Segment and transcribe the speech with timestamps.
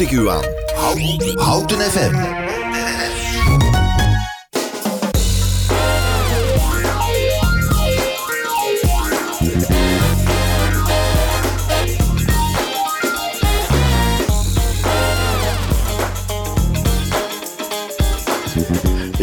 [0.00, 0.44] ik u aan.
[1.36, 2.47] Houten FM.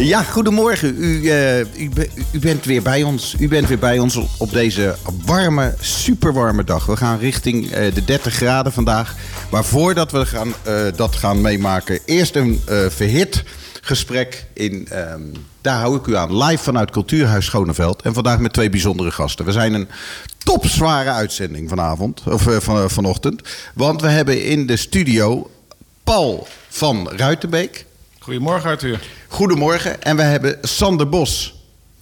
[0.06, 0.94] Ja, goedemorgen.
[0.98, 3.34] U, eh, u, be- u bent weer bij ons.
[3.38, 6.86] U bent weer bij ons op deze warme, superwarme dag.
[6.86, 9.14] We gaan richting eh, de 30 graden vandaag.
[9.50, 13.44] Maar voordat we gaan, eh, dat gaan meemaken, eerst een verhit
[13.80, 14.86] gesprek in.
[14.90, 15.20] ehm,
[15.60, 16.36] daar hou ik u aan.
[16.44, 18.02] Live vanuit Cultuurhuis Schoneveld.
[18.02, 19.44] En vandaag met twee bijzondere gasten.
[19.44, 19.88] We zijn een
[20.38, 23.42] topzware uitzending vanavond, of van, vanochtend.
[23.74, 25.50] Want we hebben in de studio
[26.04, 27.84] Paul van Ruitenbeek.
[28.26, 29.00] Goedemorgen Arthur.
[29.28, 30.02] Goedemorgen.
[30.02, 31.55] En we hebben Sander Bos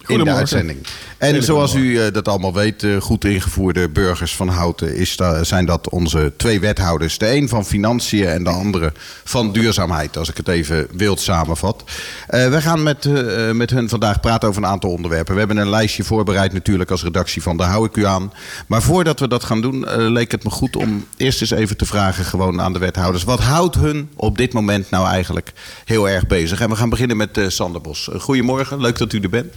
[0.07, 0.85] in de uitzending.
[1.17, 4.95] En zoals u eh, dat allemaal weet, eh, goed ingevoerde burgers van Houten...
[4.95, 7.17] Is da- zijn dat onze twee wethouders.
[7.17, 10.17] De een van Financiën en de andere van Duurzaamheid.
[10.17, 11.83] Als ik het even wild samenvat.
[12.27, 15.33] Eh, we gaan met, eh, met hun vandaag praten over een aantal onderwerpen.
[15.33, 18.33] We hebben een lijstje voorbereid natuurlijk als redactie van Daar hou ik u aan.
[18.67, 21.85] Maar voordat we dat gaan doen, leek het me goed om eerst eens even te
[21.85, 22.25] vragen...
[22.25, 23.23] gewoon aan de wethouders.
[23.23, 25.51] Wat houdt hun op dit moment nou eigenlijk
[25.85, 26.61] heel erg bezig?
[26.61, 28.09] En we gaan beginnen met Sander Bos.
[28.19, 29.53] Goedemorgen, leuk dat u er bent.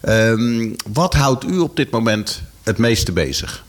[0.00, 3.64] Ehm, wat houdt u op dit moment het meeste bezig?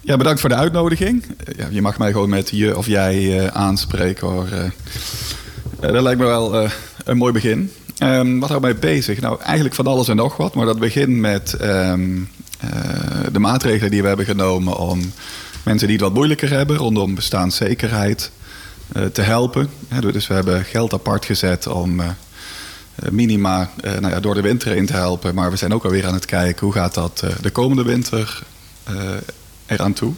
[0.00, 1.24] Ja, bedankt voor de uitnodiging.
[1.44, 4.48] Eh, Ja, je mag mij gewoon met je of jij eh, aanspreken hoor.
[4.48, 4.70] Eh,
[5.92, 6.68] dat lijkt me wel
[7.04, 7.72] een mooi begin.
[7.98, 9.20] Ehm, wat houdt mij bezig?
[9.20, 10.54] Nou, eigenlijk van alles en nog wat.
[10.54, 12.16] Maar dat begint met ehm,
[12.58, 12.70] eh,
[13.32, 15.12] de maatregelen die we hebben genomen om
[15.62, 18.30] mensen die het wat moeilijker hebben rondom bestaanszekerheid
[19.12, 19.70] te helpen.
[20.12, 22.00] Dus we hebben geld apart gezet om
[23.10, 25.34] minima eh, nou ja, door de winter heen te helpen.
[25.34, 28.42] Maar we zijn ook alweer aan het kijken hoe gaat dat eh, de komende winter
[28.84, 28.94] eh
[29.66, 30.12] eraan toe.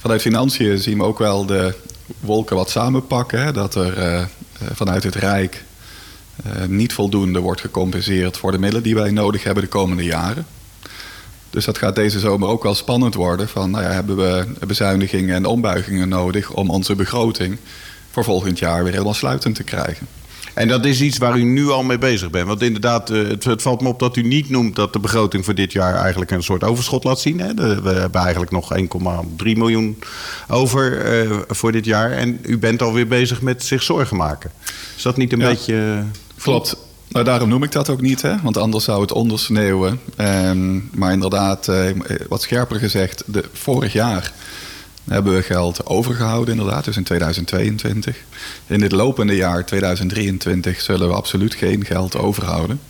[0.00, 1.74] Vanuit financiën zien we ook wel de
[2.20, 3.42] wolken wat samenpakken.
[3.42, 3.52] Hè?
[3.52, 4.28] Dat er eh, eh,
[4.72, 5.64] vanuit het Rijk
[6.44, 10.46] eh, niet voldoende wordt gecompenseerd voor de middelen die wij nodig hebben de komende jaren.
[11.50, 13.48] Dus dat gaat deze zomer ook wel spannend worden.
[13.48, 17.58] Van, nou ja, hebben we bezuinigingen en ombuigingen nodig om onze begroting
[18.10, 20.06] voor volgend jaar weer helemaal sluitend te krijgen?
[20.56, 22.46] En dat is iets waar u nu al mee bezig bent.
[22.46, 25.44] Want inderdaad, eh, het, het valt me op dat u niet noemt dat de begroting
[25.44, 27.40] voor dit jaar eigenlijk een soort overschot laat zien.
[27.40, 27.54] Hè?
[27.54, 29.98] De- we hebben eigenlijk nog 1,3 miljoen
[30.48, 32.10] over eh, voor dit jaar.
[32.10, 34.50] En u bent alweer bezig met zich zorgen maken.
[34.96, 35.48] Is dat niet een Ja.
[35.48, 35.74] beetje.
[35.74, 36.76] eh, Klopt.
[37.08, 38.34] Nou, daarom noem ik dat ook niet, hè?
[38.42, 40.00] want anders zou het ondersneeuwen.
[40.16, 41.70] Ehm, maar inderdaad,
[42.28, 44.32] wat scherper gezegd, de, vorig jaar
[45.08, 48.16] hebben we geld overgehouden, inderdaad, dus in 2022.
[48.66, 52.80] In dit lopende jaar, 2023, zullen we absoluut geen geld overhouden.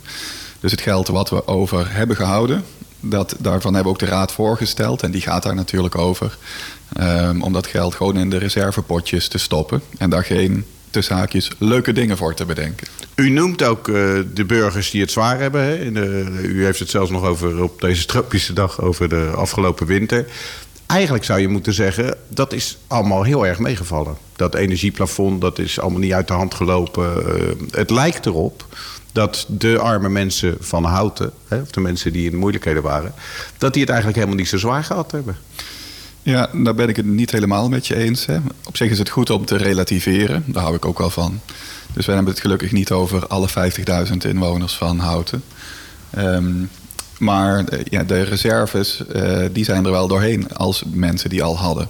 [0.59, 2.63] Dus het geld wat we over hebben gehouden,
[2.99, 5.03] dat, daarvan hebben we ook de raad voorgesteld.
[5.03, 6.37] En die gaat daar natuurlijk over.
[6.93, 9.81] ehm, om dat geld gewoon in de reservepotjes te stoppen.
[9.97, 12.87] En daar geen, tussen haakjes, leuke dingen voor te bedenken.
[13.15, 13.93] U noemt ook eh,
[14.33, 15.61] de burgers die het zwaar hebben.
[15.61, 15.75] Hè?
[16.41, 20.25] U heeft het zelfs nog over op deze tropische dag over de afgelopen winter.
[20.87, 24.17] Eigenlijk zou je moeten zeggen, dat is allemaal heel erg meegevallen.
[24.35, 27.25] Dat energieplafond, dat is allemaal niet uit de hand gelopen.
[27.25, 28.65] Eh, het lijkt erop
[29.11, 33.13] dat de arme mensen van Houten, hè, of de mensen die in moeilijkheden waren,
[33.57, 35.37] dat die het eigenlijk helemaal niet zo zwaar gehad hebben.
[36.21, 38.25] Ja, daar ben ik het niet helemaal met je eens.
[38.25, 38.37] Hè.
[38.65, 40.43] Op zich is het goed om te relativeren.
[40.45, 41.39] Daar hou ik ook wel van.
[41.93, 43.47] Dus we hebben het gelukkig niet over alle
[44.07, 45.43] 50.000 inwoners van Houten.
[46.09, 46.53] Ehm,
[47.19, 51.57] maar eh, ja, de reserves eh, die zijn er wel doorheen als mensen die al
[51.57, 51.89] hadden.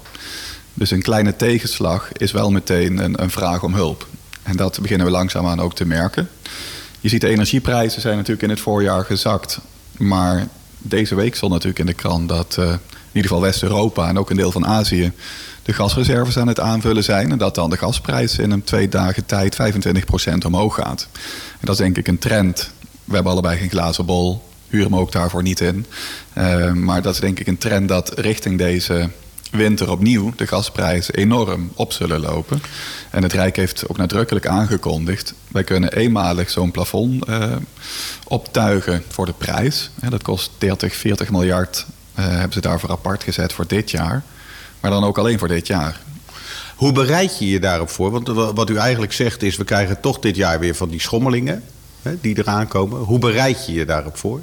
[0.73, 4.07] Dus een kleine tegenslag is wel meteen een, een vraag om hulp.
[4.43, 6.29] En dat beginnen we langzaamaan ook te merken.
[6.99, 9.59] Je ziet de energieprijzen zijn natuurlijk in het voorjaar gezakt.
[9.97, 14.19] Maar deze week stond natuurlijk in de krant dat eh, in ieder geval West-Europa en
[14.19, 15.11] ook een deel van Azië
[15.63, 17.31] de gasreserves aan het aanvullen zijn.
[17.31, 21.07] En dat dan de gasprijs in een twee dagen tijd 25% omhoog gaat.
[21.51, 22.71] En dat is denk ik een trend.
[23.03, 24.43] We hebben allebei geen glazen bol.
[24.69, 25.85] Huren me ook daarvoor niet in.
[26.33, 29.09] Eh, maar dat is denk ik een trend dat richting deze
[29.51, 32.61] winter opnieuw de gasprijzen enorm op zullen lopen.
[33.11, 35.33] En het Rijk heeft ook nadrukkelijk aangekondigd...
[35.47, 37.51] wij kunnen eenmalig zo'n plafond eh,
[38.27, 39.89] optuigen voor de prijs.
[39.99, 44.23] Hè, dat kost 30, 40 miljard eh, hebben ze daarvoor apart gezet voor dit jaar.
[44.79, 45.99] Maar dan ook alleen voor dit jaar.
[46.75, 48.11] Hoe bereid je je daarop voor?
[48.11, 51.01] Want wa- wat u eigenlijk zegt is, we krijgen toch dit jaar weer van die
[51.01, 51.63] schommelingen
[52.07, 52.99] hè, die eraan komen.
[52.99, 54.41] Hoe bereid je je daarop voor?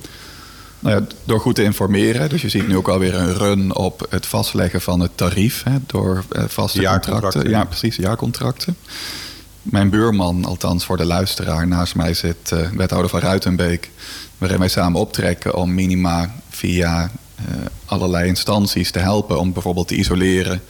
[0.79, 2.29] Nou ja, door goed te informeren.
[2.29, 5.63] Dus je ziet nu ook alweer een run op het vastleggen van het tarief.
[5.63, 7.23] Hè, door eh, vaste Jaarcontracten.
[7.23, 7.51] contracten.
[7.51, 8.77] Ja, precies, jaarcontracten.
[9.63, 13.91] Mijn buurman, althans voor de luisteraar, naast mij zit eh, wethouder van Ruitenbeek.
[14.39, 17.45] Waarin wij samen optrekken om minima via eh,
[17.85, 19.39] allerlei instanties te helpen.
[19.39, 20.63] Om bijvoorbeeld te isoleren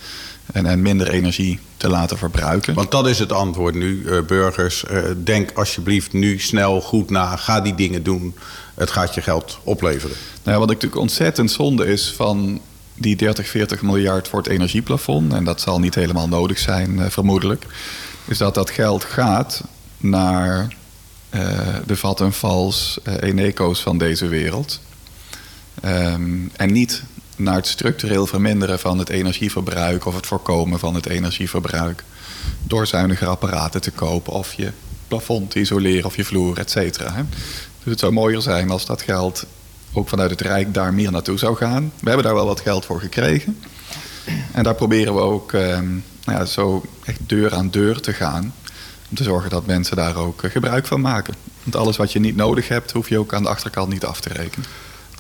[0.52, 2.75] En, en minder energie te laten verbruiken.
[2.75, 4.85] Want dat is het antwoord nu, uh, burgers.
[4.91, 7.37] Uh, denk alsjeblieft nu snel goed na.
[7.37, 8.35] Ga die dingen doen.
[8.75, 10.17] Het gaat je geld opleveren.
[10.43, 12.61] Nou, wat natuurlijk ontzettend zonde is van
[12.94, 15.32] die 30, 40 miljard voor het energieplafond...
[15.32, 17.67] en dat zal niet helemaal nodig zijn, uh, vermoedelijk...
[18.25, 19.62] is dat dat geld gaat
[19.96, 20.69] naar
[21.87, 24.81] de Vattenfalls, Eneco's van deze wereld...
[25.85, 27.02] Um, en niet
[27.36, 32.04] naar het structureel verminderen van het energieverbruik of het voorkomen van het energieverbruik.
[32.62, 34.70] Door zuiniger apparaten te kopen of je
[35.08, 37.26] plafond te isoleren of je vloer, et cetera.
[37.82, 39.46] Dus het zou mooier zijn als dat geld
[39.92, 41.92] ook vanuit het Rijk daar meer naartoe zou gaan.
[42.00, 43.58] We hebben daar wel wat geld voor gekregen.
[44.52, 45.81] En daar proberen we ook eh,
[46.25, 48.54] nou ja, zo echt deur aan deur te gaan.
[49.10, 51.34] Om te zorgen dat mensen daar ook eh, gebruik van maken.
[51.62, 54.20] Want alles wat je niet nodig hebt, hoef je ook aan de achterkant niet af
[54.20, 54.66] te rekenen.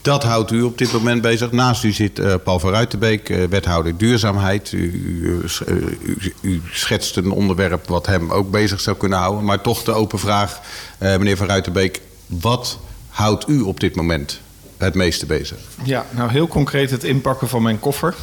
[0.04, 1.52] Dat houdt u op dit moment bezig.
[1.52, 4.72] Naast u zit uh, Paul van Ruitenbeek, uh, wethouder duurzaamheid.
[4.72, 5.44] U, u,
[6.04, 9.44] u, u, schetst een onderwerp wat hem ook bezig zou kunnen houden.
[9.44, 10.60] Maar toch de open vraag,
[10.98, 12.00] meneer van Ruitenbeek.
[12.26, 12.78] Wat
[13.08, 14.40] houdt u op dit moment
[14.76, 15.58] het meeste bezig?
[15.84, 18.14] Ja, nou heel concreet het inpakken van mijn koffer.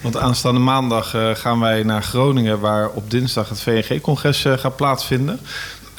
[0.00, 2.60] Want aanstaande maandag gaan wij naar Groningen...
[2.60, 5.40] waar op dinsdag het VNG-congres gaat plaatsvinden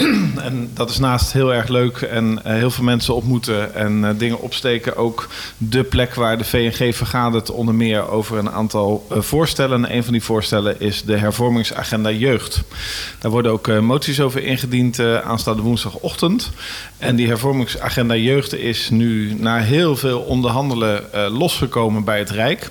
[0.47, 4.09] en dat is naast heel erg leuk en uh, heel veel mensen ontmoeten en uh,
[4.17, 5.27] dingen opsteken ook
[5.57, 9.85] de plek waar de VNG vergadert onder meer over een aantal uh, voorstellen.
[9.85, 12.63] En een van die voorstellen is de hervormingsagenda jeugd.
[13.19, 16.51] Daar worden ook moties over ingediend aanstaande woensdagochtend.
[16.97, 22.69] En die hervormingsagenda jeugd is nu na heel veel onderhandelen losgekomen bij het Rijk.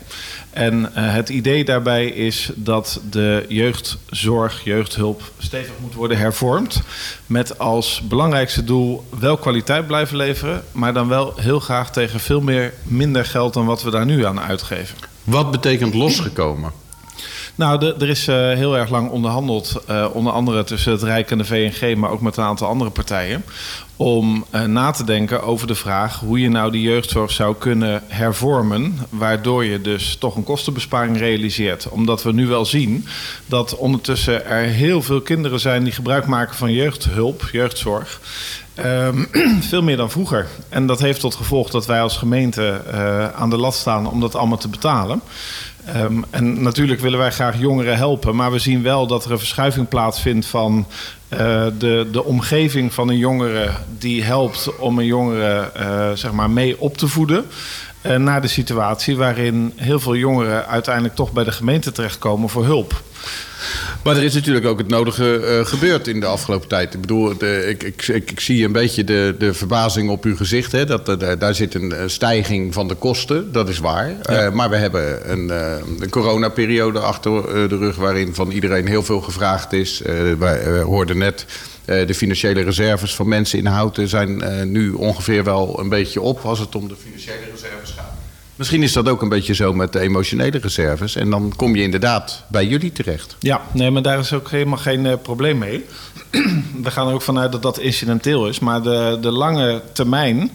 [0.53, 6.83] En uh, het idee daarbij is dat de jeugdzorg, jeugdhulp stevig moet worden hervormd.
[7.27, 12.41] Met als belangrijkste doel wel kwaliteit blijven leveren, maar dan wel heel graag tegen veel
[12.41, 14.97] meer minder geld dan wat we daar nu aan uitgeven.
[15.25, 16.82] Wat betekent losgekomen?
[17.55, 21.31] Nou, de, er is uh, heel erg lang onderhandeld, uh, onder andere tussen het Rijk
[21.31, 23.45] en de VNG, maar ook met een aantal andere partijen,
[23.97, 28.03] om uh, na te denken over de vraag hoe je nou die jeugdzorg zou kunnen
[28.07, 31.89] hervormen, waardoor je dus toch een kostenbesparing realiseert.
[31.89, 33.07] Omdat we nu wel zien
[33.47, 38.21] dat ondertussen er heel veel kinderen zijn die gebruik maken van jeugdhulp, jeugdzorg.
[38.85, 39.29] Um,
[39.71, 40.47] veel meer dan vroeger.
[40.69, 42.83] En dat heeft tot gevolg dat wij als gemeente
[43.35, 45.21] aan de lat staan om dat allemaal te betalen.
[45.97, 49.39] Um, en natuurlijk willen wij graag jongeren helpen, maar we zien wel dat er een
[49.39, 50.87] verschuiving plaatsvindt van
[51.33, 51.39] uh,
[51.79, 56.81] de, de omgeving van een jongere die helpt om een jongere uh, zeg maar mee
[56.81, 57.47] op te voeden.
[58.03, 62.65] Uh, naar de situatie waarin heel veel jongeren uiteindelijk toch bij de gemeente terechtkomen voor
[62.65, 63.03] hulp.
[64.03, 66.95] Maar er is natuurlijk ook het nodige uh, gebeurd in de afgelopen tijd.
[66.95, 70.37] Ik bedoel, de, ik, ik, ik, ik, zie een beetje de, de verbazing op uw
[70.37, 70.73] gezicht.
[70.73, 74.13] Hè, dat, uh, daar zit een stijging van de kosten, dat is waar.
[74.23, 74.47] Ja.
[74.47, 75.49] Uh, maar we hebben een,
[76.01, 77.97] een coronaperiode achter de rug...
[77.97, 80.03] waarin van iedereen heel veel gevraagd is.
[80.39, 81.47] wij hoorden net...
[81.85, 84.43] de financiële reserves van mensen in Houten zijn
[84.73, 88.12] nu ongeveer wel een beetje op als het om de financiële reserves gaat.
[88.57, 91.17] Misschien is dat ook een beetje zo met de emotionele reserves.
[91.17, 93.37] En dan kom je inderdaad bij jullie terecht.
[93.39, 95.85] Ja, nee, maar daar is ook helemaal geen uh, probleem mee.
[96.83, 98.59] We gaan er ook vanuit dat dat incidenteel is.
[98.59, 100.51] Maar de, de lange termijn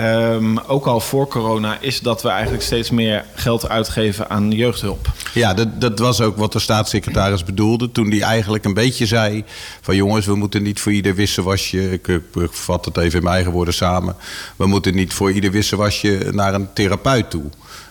[0.00, 5.12] Um, ook al voor corona is dat we eigenlijk steeds meer geld uitgeven aan jeugdhulp.
[5.34, 9.44] Ja, dat, dat was ook wat de staatssecretaris bedoelde toen hij eigenlijk een beetje zei
[9.80, 13.34] van jongens, we moeten niet voor ieder wisselwasje, ik, ik vat het even in mijn
[13.34, 14.16] eigen woorden samen,
[14.56, 17.44] we moeten niet voor ieder wisselwasje naar een therapeut toe.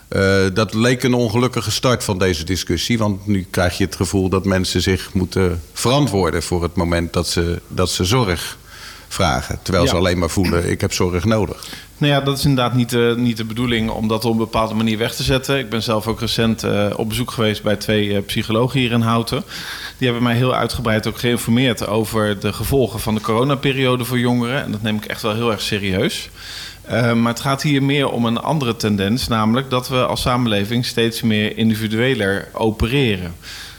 [0.09, 2.97] Uh, dat leek een ongelukkige start van deze discussie.
[2.97, 7.27] Want nu krijg je het gevoel dat mensen zich moeten verantwoorden voor het moment dat
[7.27, 8.57] ze, dat ze zorg
[9.13, 9.59] vragen.
[9.61, 9.89] Terwijl ja.
[9.89, 11.65] ze alleen maar voelen, ik heb zorg nodig.
[11.97, 14.73] Nou ja, dat is inderdaad niet, uh, niet de bedoeling om dat op een bepaalde
[14.73, 15.57] manier weg te zetten.
[15.57, 19.01] Ik ben zelf ook recent uh, op bezoek geweest bij twee uh, psychologen hier in
[19.01, 19.43] Houten.
[19.97, 24.63] Die hebben mij heel uitgebreid ook geïnformeerd over de gevolgen van de coronaperiode voor jongeren.
[24.63, 26.29] En dat neem ik echt wel heel erg serieus.
[26.91, 30.85] Uh, maar het gaat hier meer om een andere tendens, namelijk dat we als samenleving
[30.85, 33.35] steeds meer individueler opereren.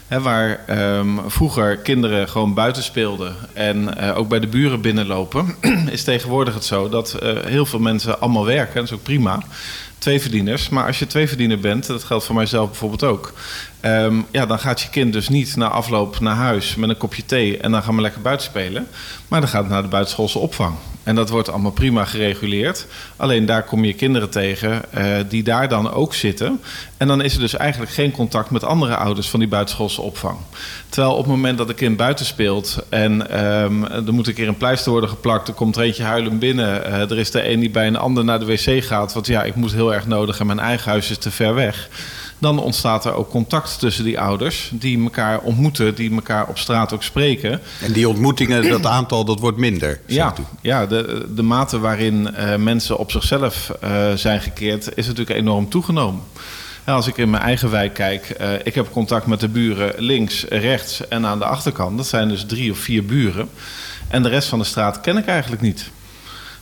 [0.07, 0.59] Waar
[0.97, 5.55] um, vroeger kinderen gewoon buiten speelden en uh, ook bij de buren binnenlopen,
[5.91, 8.75] is tegenwoordig het zo dat uh, heel veel mensen allemaal werken.
[8.75, 9.41] Dat is ook prima.
[9.97, 10.69] Twee verdieners.
[10.69, 13.33] Maar als je twee verdiener bent, dat geldt voor mijzelf bijvoorbeeld ook.
[13.81, 17.25] Um, ja, dan gaat je kind dus niet na afloop naar huis met een kopje
[17.25, 18.87] thee en dan gaan we lekker buiten spelen.
[19.27, 20.75] Maar dan gaat het naar de buitenschoolse opvang.
[21.05, 22.85] En dat wordt allemaal prima gereguleerd.
[23.15, 26.61] Alleen daar kom je kinderen tegen uh, die daar dan ook zitten.
[26.97, 30.37] En dan is er dus eigenlijk geen contact met andere ouders van die buitenschoolse opvang.
[30.89, 34.47] Terwijl op het moment dat een kind buiten speelt en um, er moet een keer
[34.47, 36.87] een pleister worden geplakt, er komt er eentje huilen binnen.
[36.87, 39.43] Uh, er is de een die bij een ander naar de wc gaat, want ja,
[39.43, 41.89] ik moet heel erg nodig en mijn eigen huis is te ver weg
[42.39, 46.93] dan ontstaat er ook contact tussen die ouders die elkaar ontmoeten, die elkaar op straat
[46.93, 47.61] ook spreken.
[47.81, 49.99] En die ontmoetingen, dat aantal, dat wordt minder.
[50.05, 50.43] Ja, u.
[50.61, 55.69] ja de, de mate waarin eh, mensen op zichzelf eh, zijn gekeerd is natuurlijk enorm
[55.69, 56.21] toegenomen.
[56.85, 60.43] Als ik in mijn eigen wijk kijk, eh, ik heb contact met de buren links,
[60.49, 61.97] rechts en aan de achterkant.
[61.97, 63.49] Dat zijn dus drie of vier buren.
[64.07, 65.89] En de rest van de straat ken ik eigenlijk niet.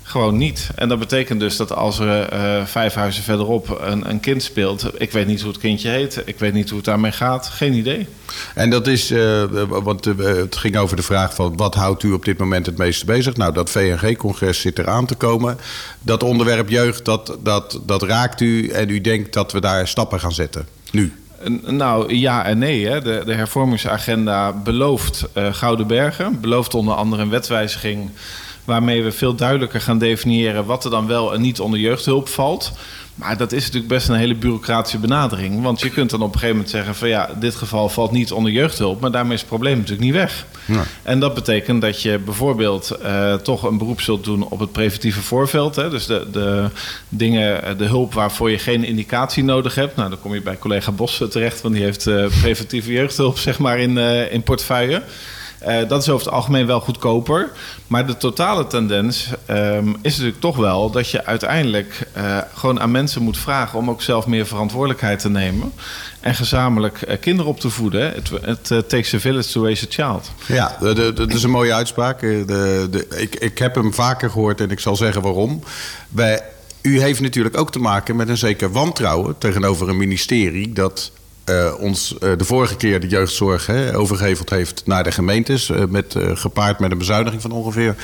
[0.03, 0.69] Gewoon niet.
[0.75, 5.01] En dat betekent dus dat als er eh, vijf huizen verderop een, een kind speelt,
[5.01, 7.73] ik weet niet hoe het kindje heet, ik weet niet hoe het daarmee gaat, geen
[7.73, 8.07] idee.
[8.55, 12.11] En dat is, eh, want eh, het ging over de vraag van wat houdt u
[12.11, 13.35] op dit moment het meeste bezig?
[13.35, 15.57] Nou, dat VNG-congres zit eraan te komen.
[16.01, 20.19] Dat onderwerp jeugd, dat, dat, dat raakt u en u denkt dat we daar stappen
[20.19, 20.67] gaan zetten.
[20.91, 21.13] Nu.
[21.65, 22.87] Nou, ja en nee.
[22.87, 23.01] Hè.
[23.01, 26.41] De, de hervormingsagenda belooft Gouden Bergen.
[26.41, 28.09] Belooft onder andere een wetswijziging...
[28.65, 30.65] waarmee we veel duidelijker gaan definiëren...
[30.65, 32.71] wat er dan wel en niet onder jeugdhulp valt.
[33.15, 35.61] Maar dat is natuurlijk best een hele bureaucratische benadering.
[35.61, 36.95] Want je kunt dan op een gegeven moment zeggen...
[36.95, 38.99] van ja, dit geval valt niet onder jeugdhulp...
[39.01, 40.45] maar daarmee is het probleem natuurlijk niet weg.
[40.65, 40.83] Ja.
[41.03, 45.21] En dat betekent dat je bijvoorbeeld eh, toch een beroep zult doen op het preventieve
[45.21, 45.75] voorveld.
[45.75, 45.89] Hè?
[45.89, 46.69] Dus de, de
[47.09, 49.95] dingen, eh, de hulp waarvoor je geen indicatie nodig hebt.
[49.95, 53.59] Nou, dan kom je bij collega Bos terecht, want die heeft eh, preventieve jeugdhulp zeg
[53.59, 55.03] maar in, eh, in portefeuille.
[55.63, 57.51] Eh, dat is over het algemeen wel goedkoper.
[57.87, 62.91] Maar de totale tendens ehm, is natuurlijk toch wel dat je uiteindelijk eh, gewoon aan
[62.91, 65.73] mensen moet vragen om ook zelf meer verantwoordelijkheid te nemen.
[66.19, 68.13] En gezamenlijk eh, kinderen op te voeden.
[68.41, 70.31] Het, takes a village to raise a child.
[70.45, 70.77] Ja,
[71.13, 72.19] dat is een mooie uitspraak.
[72.19, 75.63] De, de, ik, ik heb hem vaker gehoord en ik zal zeggen waarom.
[76.81, 81.11] U heeft natuurlijk ook te maken met een zeker wantrouwen tegenover een ministerie dat
[81.43, 85.69] eh, ons eh, de vorige keer de jeugdzorg hè, overgeheveld heeft naar de gemeentes.
[85.69, 87.95] eh, met, gepaard met een bezuiniging van ongeveer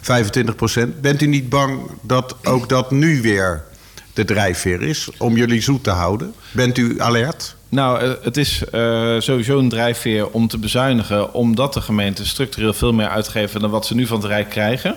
[0.00, 1.00] 25 procent.
[1.00, 3.64] Bent u niet bang dat ook dat nu weer
[4.12, 6.34] de drijfveer is om jullie zoet te houden?
[6.52, 7.56] Bent u alert?
[7.68, 12.72] Nou, eh, het is eh, sowieso een drijfveer om te bezuinigen, omdat de gemeenten structureel
[12.72, 14.96] veel meer uitgeven dan wat ze nu van het Rijk krijgen.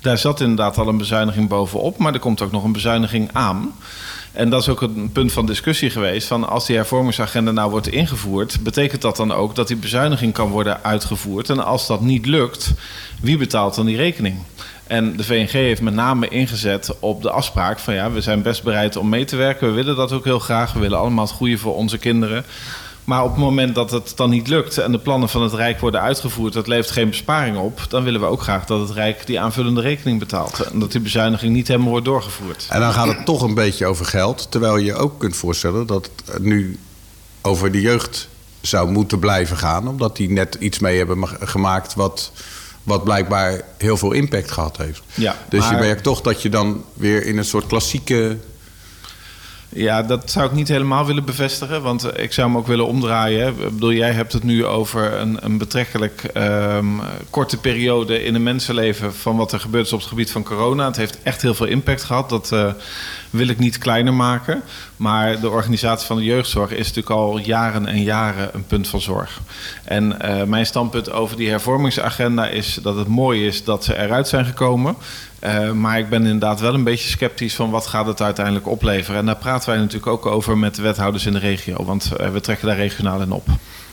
[0.00, 3.74] Daar zat inderdaad al een bezuiniging bovenop, maar er komt ook nog een bezuiniging aan.
[4.32, 6.26] En dat is ook een punt van discussie geweest.
[6.26, 10.50] Van als die hervormingsagenda nou wordt ingevoerd, betekent dat dan ook dat die bezuiniging kan
[10.50, 11.50] worden uitgevoerd?
[11.50, 12.72] En als dat niet lukt,
[13.20, 14.36] wie betaalt dan die rekening?
[14.88, 18.62] En de VNG heeft met name ingezet op de afspraak van ja, we zijn best
[18.62, 19.68] bereid om mee te werken.
[19.68, 20.72] We willen dat ook heel graag.
[20.72, 22.44] We willen allemaal het goede voor onze kinderen.
[23.04, 25.80] Maar op het moment dat het dan niet lukt en de plannen van het Rijk
[25.80, 29.26] worden uitgevoerd, dat levert geen besparing op, dan willen we ook graag dat het Rijk
[29.26, 30.60] die aanvullende rekening betaalt.
[30.60, 32.66] En dat die bezuiniging niet helemaal wordt doorgevoerd.
[32.68, 34.50] En dan gaat het toch een beetje over geld.
[34.50, 36.78] Terwijl je ook kunt voorstellen dat het nu
[37.42, 38.28] over de jeugd
[38.60, 39.88] zou moeten blijven gaan.
[39.88, 42.32] Omdat die net iets mee hebben ma- gemaakt wat,
[42.82, 45.02] wat blijkbaar heel veel impact gehad heeft.
[45.14, 48.36] Ja, dus je merkt toch dat je dan weer in een soort klassieke...
[49.70, 52.86] Ja, dat zou ik niet helemaal willen bevestigen, want eh, ik zou hem ook willen
[52.86, 53.48] omdraaien.
[53.48, 56.86] Ik bedoel, jij hebt het nu over een, een betrekkelijk ehm,
[57.30, 60.86] korte periode in een mensenleven van wat er gebeurt is op het gebied van corona.
[60.86, 62.28] Het heeft echt heel veel impact gehad.
[62.28, 62.72] Dat eh,
[63.30, 64.62] wil ik niet kleiner maken.
[64.96, 69.00] Maar de organisatie van de jeugdzorg is natuurlijk al jaren en jaren een punt van
[69.00, 69.40] zorg.
[69.84, 74.28] En eh, mijn standpunt over die hervormingsagenda is dat het mooi is dat ze eruit
[74.28, 74.96] zijn gekomen.
[75.38, 79.20] Eh, maar ik ben inderdaad wel een beetje sceptisch van wat gaat het uiteindelijk opleveren.
[79.20, 81.84] En daar praten wij natuurlijk ook over met de wethouders in de regio.
[81.84, 83.46] Want eh, we trekken daar regionaal in op.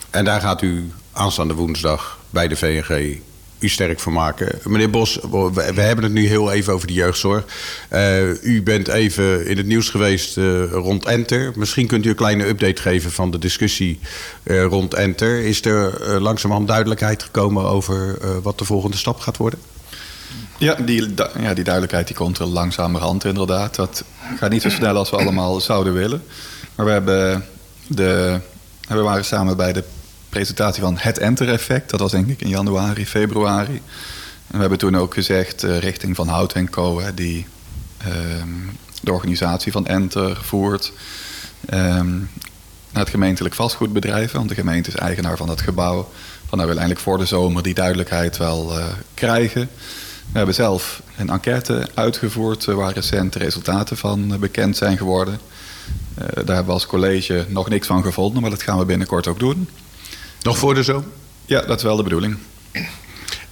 [0.10, 3.18] En daar gaat u aanstaande woensdag bij de VNG
[3.60, 4.60] u sterk voor maken.
[4.64, 5.20] Meneer Bos,
[5.54, 7.46] we, hebben het nu heel even over de jeugdzorg.
[7.90, 10.38] Eh, u bent even in het nieuws geweest
[10.72, 11.52] rond Enter.
[11.56, 14.00] Misschien kunt u een kleine update geven van de discussie
[14.44, 15.40] rond Enter.
[15.40, 19.60] Is er langzamerhand duidelijkheid gekomen over wat de volgende stap gaat worden?
[20.58, 23.76] Ja die, ja, die duidelijkheid die komt er langzamerhand inderdaad.
[23.76, 24.04] Dat
[24.38, 26.24] gaat niet zo snel als we allemaal zouden willen.
[26.76, 27.46] Maar we, hebben
[27.88, 28.40] de,
[28.88, 29.84] we waren samen bij de
[30.30, 31.90] presentatie van het Enter-effect.
[31.90, 33.82] Dat was denk ik in januari, februari.
[34.48, 37.00] En we hebben toen ook gezegd, eh, richting Van Hout en Co...
[37.00, 37.48] Hè, die
[37.98, 38.50] ehm,
[39.02, 40.92] de organisatie van Enter voert...
[41.66, 42.18] ehm,
[42.92, 44.32] naar het gemeentelijk vastgoedbedrijf.
[44.32, 46.10] Want de gemeente is eigenaar van het gebouw.
[46.48, 49.70] Van nou wil eigenlijk voor de zomer die duidelijkheid wel eh, krijgen.
[50.32, 54.98] We hebben zelf een enquête uitgevoerd eh, waar recent de resultaten van eh, bekend zijn
[54.98, 55.40] geworden.
[56.16, 59.28] Eh, daar hebben we als college nog niks van gevonden, maar dat gaan we binnenkort
[59.28, 59.70] ook doen.
[60.42, 61.08] Nog voor de zomer?
[61.46, 62.38] Ja, dat is wel de bedoeling.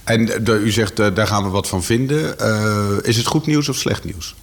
[0.04, 2.38] En de- u zegt, daar gaan we wat van vinden.
[3.04, 4.34] Is het goed nieuws of slecht nieuws?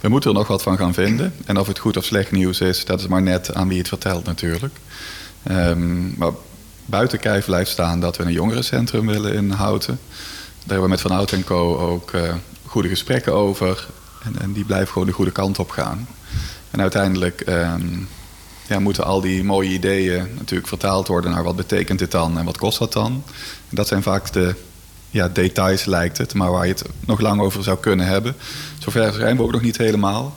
[0.00, 1.34] We moeten er nog wat van gaan vinden.
[1.44, 3.88] En of het goed of slecht nieuws is, dat is maar net aan wie het
[3.88, 4.74] vertelt natuurlijk.
[5.42, 6.32] Ehm, maar
[6.86, 9.98] buiten kijf blijft staan dat we een jongerencentrum willen in Houten.
[10.60, 11.76] Daar hebben we met Van Hout en Co.
[11.76, 12.34] ook eh,
[12.66, 13.86] goede gesprekken over.
[14.22, 16.08] En, en die blijven gewoon de goede kant op gaan.
[16.70, 17.98] En uiteindelijk ehm,
[18.66, 22.44] ja, moeten al die mooie ideeën natuurlijk vertaald worden naar wat betekent dit dan en
[22.44, 23.24] wat kost dat dan.
[23.68, 24.54] Dat zijn vaak de
[25.10, 28.36] ja, details, lijkt het, maar waar je het nog lang over zou kunnen hebben.
[28.78, 30.34] Zover zijn we ook nog niet helemaal.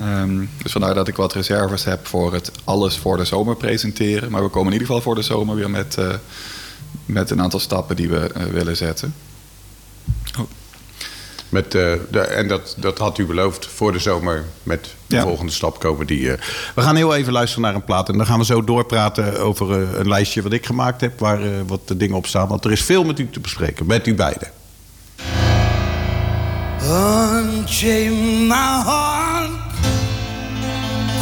[0.00, 4.30] Um, dus vandaar dat ik wat reserves heb voor het alles voor de zomer presenteren.
[4.30, 6.14] Maar we komen in ieder geval voor de zomer weer met, uh,
[7.06, 9.14] met een aantal stappen die we uh, willen zetten.
[11.54, 15.22] Met, uh, de, en dat, dat had u beloofd voor de zomer met de ja.
[15.22, 16.06] volgende stap komen.
[16.06, 16.30] Die,
[16.74, 18.08] we gaan heel even luisteren naar een plaat.
[18.08, 21.18] En dan gaan we zo doorpraten over een lijstje wat ik gemaakt heb.
[21.18, 22.48] Waar wat de dingen op staan.
[22.48, 23.86] Want er is veel met u te bespreken.
[23.86, 24.48] Met u beiden.
[26.82, 29.50] Unchain my heart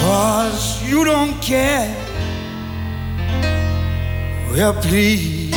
[0.00, 1.94] Cause you don't care
[4.50, 5.54] Well please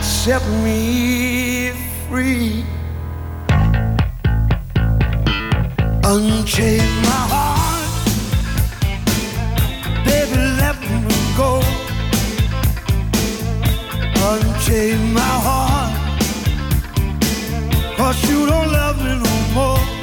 [0.00, 1.49] Set me
[2.10, 2.64] free.
[6.12, 7.88] Unchain my heart.
[10.04, 11.52] Baby let me go.
[14.30, 15.92] Unchain my heart.
[17.96, 19.99] Cause you don't love me no more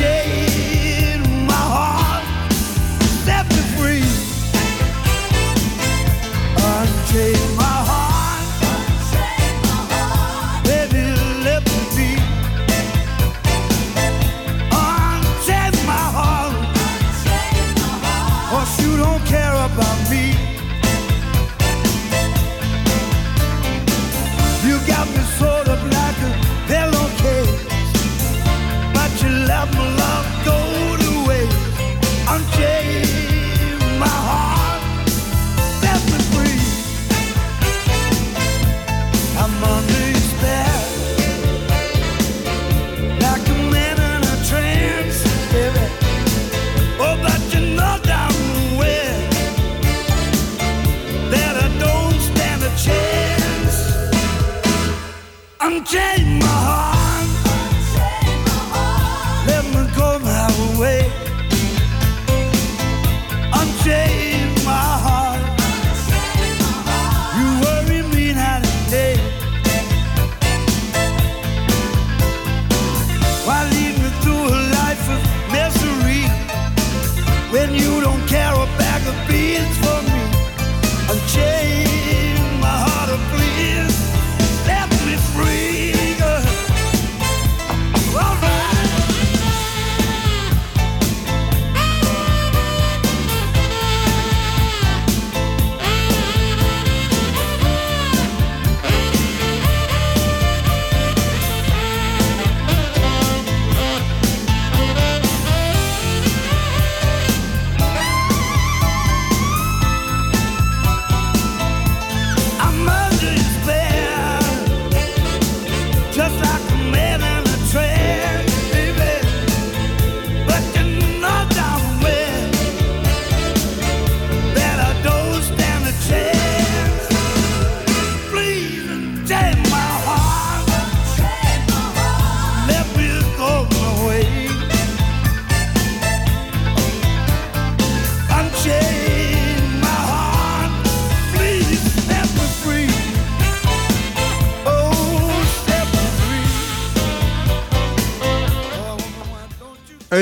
[0.00, 0.29] Unchain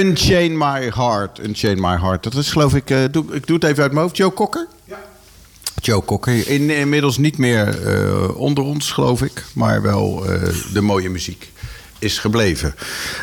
[0.09, 1.39] Unchain My Heart.
[1.39, 2.23] Unchain My Heart.
[2.23, 2.91] Dat is geloof ik...
[2.91, 4.17] eh, doe, ik doe het even uit mijn hoofd.
[4.17, 4.67] Joe Cocker?
[4.85, 4.99] Ja.
[5.81, 6.49] Joe Cocker.
[6.49, 9.45] In, inmiddels niet meer eh, onder ons, geloof ik.
[9.55, 10.43] Maar wel eh,
[10.73, 11.53] de mooie muziek
[11.99, 12.75] is gebleven.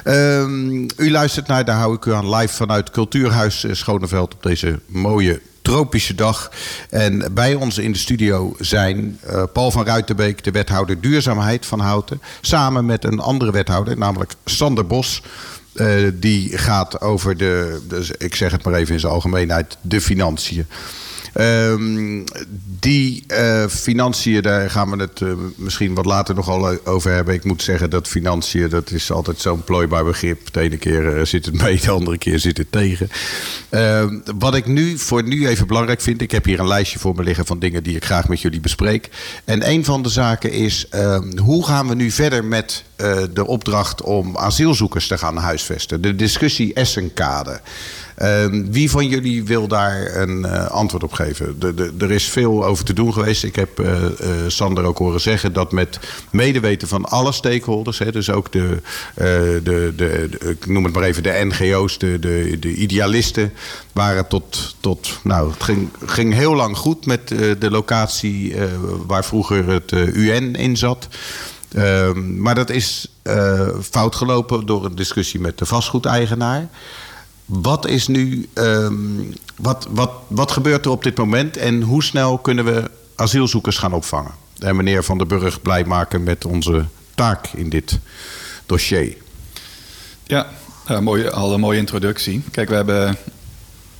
[0.03, 4.33] Ehm, u luistert naar, daar hou ik u aan, live vanuit Cultuurhuis eh, Schoneveld...
[4.33, 6.51] op deze mooie tropische dag.
[6.89, 11.79] En bij ons in de studio zijn eh, Paul van Ruitenbeek, de wethouder duurzaamheid van
[11.79, 12.21] Houten.
[12.41, 15.21] Samen met een andere wethouder, namelijk Sander Bos.
[15.75, 20.01] Eh, die gaat over de, dus ik zeg het maar even in zijn algemeenheid, de
[20.01, 20.67] financiën.
[21.35, 22.23] Ehm,
[22.79, 27.33] die eh, financiën, daar gaan we het eh, misschien wat later nogal over hebben.
[27.33, 30.53] Ik moet zeggen dat financiën, dat is altijd zo'n plooibaar begrip.
[30.53, 33.09] De ene keer eh, zit het mee, de andere keer zit het tegen.
[33.69, 37.15] Ehm, wat ik nu voor nu even belangrijk vind, ik heb hier een lijstje voor
[37.15, 39.09] me liggen van dingen die ik graag met jullie bespreek.
[39.45, 43.47] En een van de zaken is, ehm, hoe gaan we nu verder met eh, de
[43.47, 46.01] opdracht om asielzoekers te gaan huisvesten?
[46.01, 47.61] De discussie Essenkade.
[48.15, 51.59] Ehm, wie van jullie wil daar een eh, antwoord op geven?
[51.59, 53.43] De, de, er is veel over te doen geweest.
[53.43, 54.11] Ik heb eh, eh,
[54.47, 55.99] Sander ook horen zeggen dat met
[56.31, 58.81] medeweten van alle stakeholders, hè, dus ook de,
[59.63, 63.53] de, de, ik noem het maar even de NGO's, de, de, de idealisten,
[63.93, 67.27] waren tot, tot nou, het ging, ging heel lang goed met
[67.59, 68.55] de locatie
[69.07, 71.07] waar vroeger het UN in zat.
[71.73, 73.07] Ehm, maar dat is
[73.89, 76.69] fout gelopen door een discussie met de vastgoedeigenaar.
[77.45, 78.95] Wat is nu, ehm,
[79.55, 83.93] wat, wat, wat gebeurt er op dit moment en hoe snel kunnen we asielzoekers gaan
[83.93, 84.31] opvangen?
[84.59, 87.99] En meneer Van der Burg blij maken met onze taak in dit
[88.65, 89.17] dossier.
[90.23, 90.47] Ja,
[90.85, 92.43] eh, mooie, al een mooie introductie.
[92.51, 93.17] Kijk, we hebben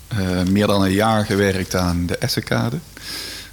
[0.07, 2.77] eh, meer dan een jaar gewerkt aan de Essenkade.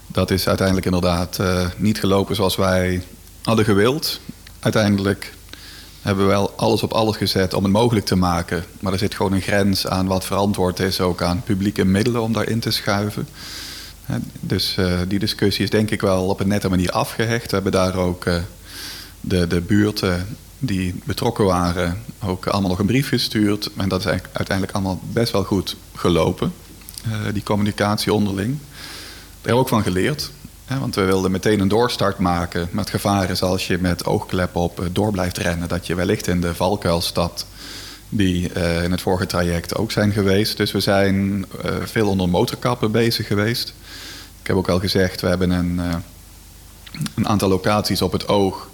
[0.07, 3.03] Dat is uiteindelijk inderdaad eh, niet gelopen zoals wij
[3.43, 4.21] hadden gewild.
[4.61, 5.35] Uiteindelijk
[6.03, 8.65] hebben we wel alles op alles gezet om het mogelijk te maken.
[8.81, 12.33] Maar er zit gewoon een grens aan wat verantwoord is ook aan publieke middelen om
[12.33, 13.29] daarin te schuiven.
[14.41, 17.47] Dus eh, die discussie is denk ik wel op een nette manier afgehecht.
[17.47, 18.37] We hebben daar ook eh,
[19.21, 23.71] de, de buurten die betrokken waren ook allemaal nog een brief gestuurd.
[23.77, 26.53] En dat is uiteindelijk allemaal best wel goed gelopen,
[27.05, 28.59] eh, die communicatie onderling.
[28.59, 30.31] Daar hebben we ook van geleerd.
[30.81, 32.69] Want we wilden meteen een doorstart maken.
[32.71, 35.69] Maar het gevaar is als je met oogklep op eh, door blijft rennen...
[35.69, 37.47] dat je wellicht in de valkuil stapt
[38.09, 40.57] die eh, in het vorige traject ook zijn geweest.
[40.57, 43.75] Dus we zijn eh, veel onder motorkappen bezig geweest.
[44.41, 45.81] Ik heb ook al gezegd, we hebben een,
[47.15, 48.71] een aantal locaties op het oog.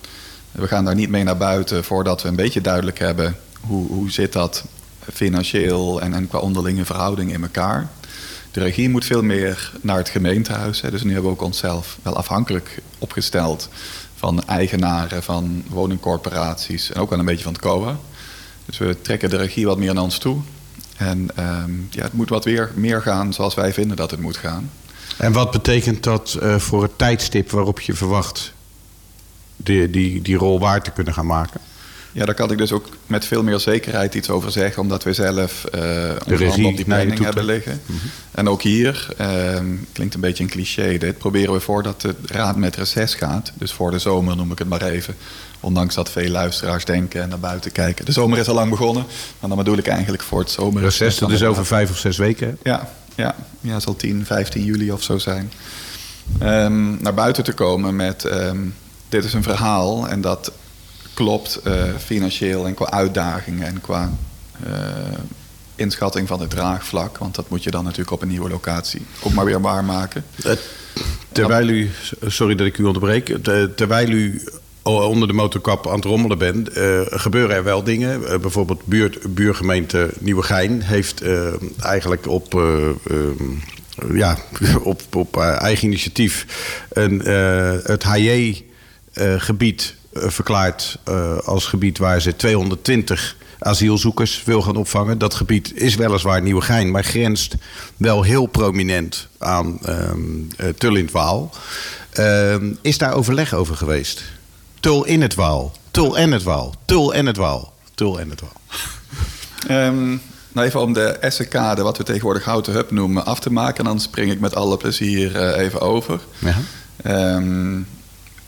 [0.52, 3.36] We gaan daar niet mee naar buiten voordat we een beetje duidelijk hebben...
[3.60, 4.64] hoe, hoe zit dat
[5.12, 7.88] financieel en, en qua onderlinge verhouding in elkaar.
[8.58, 10.80] De regie moet veel meer naar het gemeentehuis.
[10.80, 10.90] Hè.
[10.90, 13.68] Dus nu hebben we ook onszelf wel afhankelijk opgesteld...
[14.16, 17.98] van eigenaren, van woningcorporaties en ook wel een beetje van het COA.
[18.64, 20.40] Dus we trekken de regie wat meer naar ons toe.
[20.96, 24.36] En ehm, ja, het moet wat weer meer gaan zoals wij vinden dat het moet
[24.36, 24.70] gaan.
[25.16, 28.52] En wat betekent dat eh, voor het tijdstip waarop je verwacht
[29.56, 31.60] die, die, die rol waar te kunnen gaan maken?
[32.12, 35.12] Ja, daar kan ik dus ook met veel meer zekerheid iets over zeggen, omdat we
[35.12, 37.80] zelf eh onze regie handen op die planning hebben liggen.
[38.30, 42.56] En ook hier, ehm, klinkt een beetje een cliché dit, proberen we voordat de raad
[42.56, 45.14] met reces gaat, dus voor de zomer noem ik het maar even,
[45.60, 48.04] ondanks dat veel luisteraars denken en naar buiten kijken.
[48.04, 49.04] De zomer is al lang begonnen,
[49.40, 50.82] maar dan bedoel ik eigenlijk voor het zomer.
[50.82, 52.58] Reces, dat is over vijf of zes weken.
[52.62, 52.70] hè?
[52.70, 55.52] Ja, ja, ja, zal 10, 15 juli of zo zijn.
[56.38, 58.58] Ehm, naar buiten te komen met ehm,
[59.08, 60.52] dit is een verhaal en dat
[61.18, 64.12] klopt eh, financieel en qua uitdagingen en qua
[64.64, 64.72] eh,
[65.74, 67.18] inschatting van het draagvlak.
[67.18, 70.24] Want dat moet je dan natuurlijk op een nieuwe locatie ook maar weer waarmaken.
[70.44, 70.52] Eh,
[71.32, 71.90] Terwijl u,
[72.26, 74.42] sorry dat ik u onderbreek, Ter- terwijl u
[74.82, 76.68] onder de motorkap aan het rommelen bent,
[77.10, 78.40] gebeuren er wel dingen.
[78.40, 81.22] Bijvoorbeeld buurt, buurgemeente Nieuwegein heeft
[81.78, 82.62] eigenlijk op,
[84.12, 84.38] ja,
[84.82, 86.46] op, op eigen initiatief
[86.88, 87.18] een,
[87.84, 95.18] het HJ-gebied verklaard eh, als gebied waar ze 220 asielzoekers wil gaan opvangen.
[95.18, 97.56] Dat gebied is weliswaar Nieuwegein, maar grenst
[97.96, 100.18] wel heel prominent aan ehm
[100.56, 101.50] eh, Tul in het Waal.
[102.10, 104.22] Ehm, is daar overleg over geweest?
[104.80, 108.40] Tul in het Waal, Tul en het Waal, Tul en het Waal, Tul en het
[108.40, 108.60] Waal.
[109.66, 110.16] Ehm,
[110.52, 113.84] nou even om de Essenkade, wat we tegenwoordig Houten Hub noemen, af te maken.
[113.84, 116.20] Dan spring ik met alle plezier eh, even over.
[116.38, 116.56] Ja.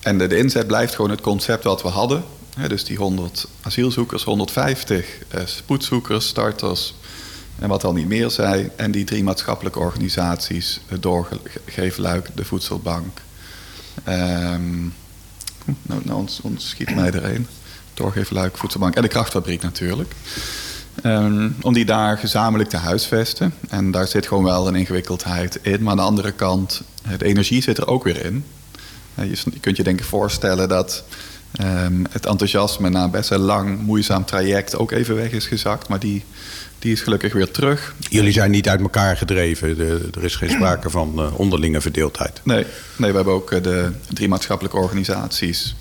[0.01, 2.25] En de, inzet blijft gewoon het concept wat we hadden.
[2.69, 6.95] Dus die 100 asielzoekers, 150 eh, spoedzoekers, starters
[7.59, 8.71] en wat al niet meer zijn.
[8.77, 13.21] En die drie maatschappelijke organisaties, het Doorgeefluik, de Voedselbank.
[14.05, 14.81] Ehm,
[15.83, 17.47] nou, nou ons, schiet mij er een.
[17.95, 20.15] Doorgeefluik, Voedselbank en de krachtfabriek natuurlijk.
[21.03, 23.55] Ehm, om die daar gezamenlijk te huisvesten.
[23.69, 25.83] En daar zit gewoon wel een ingewikkeldheid in.
[25.83, 26.83] Maar aan de andere kant,
[27.19, 28.45] de energie zit er ook weer in.
[29.21, 31.05] Eh, Je, kunt je denk ik voorstellen dat
[31.53, 35.89] ehm, het enthousiasme na best een lang, moeizaam traject ook even weg is gezakt.
[35.89, 36.25] Maar die,
[36.79, 37.95] die is gelukkig weer terug.
[38.09, 39.77] Jullie zijn niet uit elkaar gedreven.
[39.77, 42.41] De- er is geen sprake van eh, onderlinge verdeeldheid.
[42.45, 45.77] Nee, nee, we hebben ook eh, de drie maatschappelijke organisaties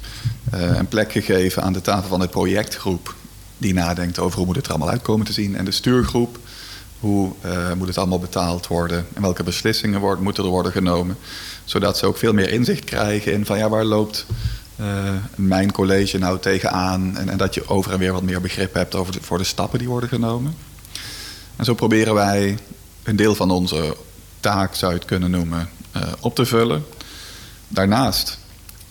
[0.52, 3.16] eh, een plek gegeven aan de tafel van de projectgroep.
[3.58, 5.56] Die nadenkt over hoe moet het er allemaal uitkomen te zien.
[5.56, 6.40] En de stuurgroep,
[7.00, 7.32] hoe
[7.78, 9.06] moet het allemaal betaald worden.
[9.14, 11.18] En welke beslissingen wordt, moeten er worden genomen.
[11.70, 14.26] Zodat ze ook veel meer inzicht krijgen in van ja, waar loopt
[14.76, 17.18] eh, mijn college nou tegenaan.
[17.18, 19.44] En, en dat je over en weer wat meer begrip hebt over de, voor de
[19.44, 20.56] stappen die worden genomen.
[21.56, 22.58] En zo proberen wij
[23.04, 23.96] een deel van onze
[24.40, 26.86] taak, zou je het kunnen noemen, eh, op te vullen.
[27.68, 28.40] Daarnaast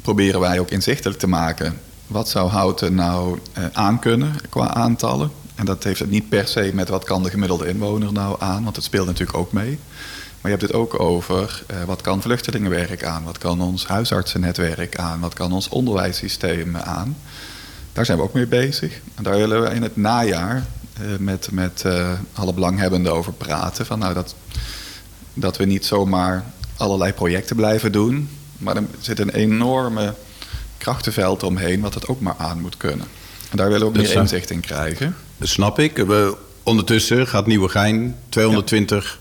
[0.02, 5.30] proberen wij ook inzichtelijk te maken wat zou Houten nou eh, aankunnen qua aantallen.
[5.54, 8.62] En dat heeft het niet per se met wat kan de gemiddelde inwoner nou aan,
[8.62, 9.78] want dat speelt natuurlijk ook mee.
[10.40, 14.96] Maar je hebt het ook over eh, wat kan vluchtelingenwerk aan, wat kan ons huisartsennetwerk
[14.96, 17.16] aan, wat kan ons onderwijssysteem aan.
[17.92, 19.00] Daar zijn we ook mee bezig.
[19.14, 23.86] En daar willen we in het najaar eh, met, met eh, alle belanghebbenden over praten.
[23.86, 24.34] Van, nou, dat,
[25.34, 26.44] dat we niet zomaar
[26.76, 30.14] allerlei projecten blijven doen, maar er zit een enorme
[30.78, 33.06] krachtenveld omheen wat het ook maar aan moet kunnen.
[33.50, 35.16] En daar willen we ook meer zou- inzicht in krijgen.
[35.36, 35.96] Dat snap ik.
[35.96, 39.18] We, ondertussen gaat Nieuwegein 220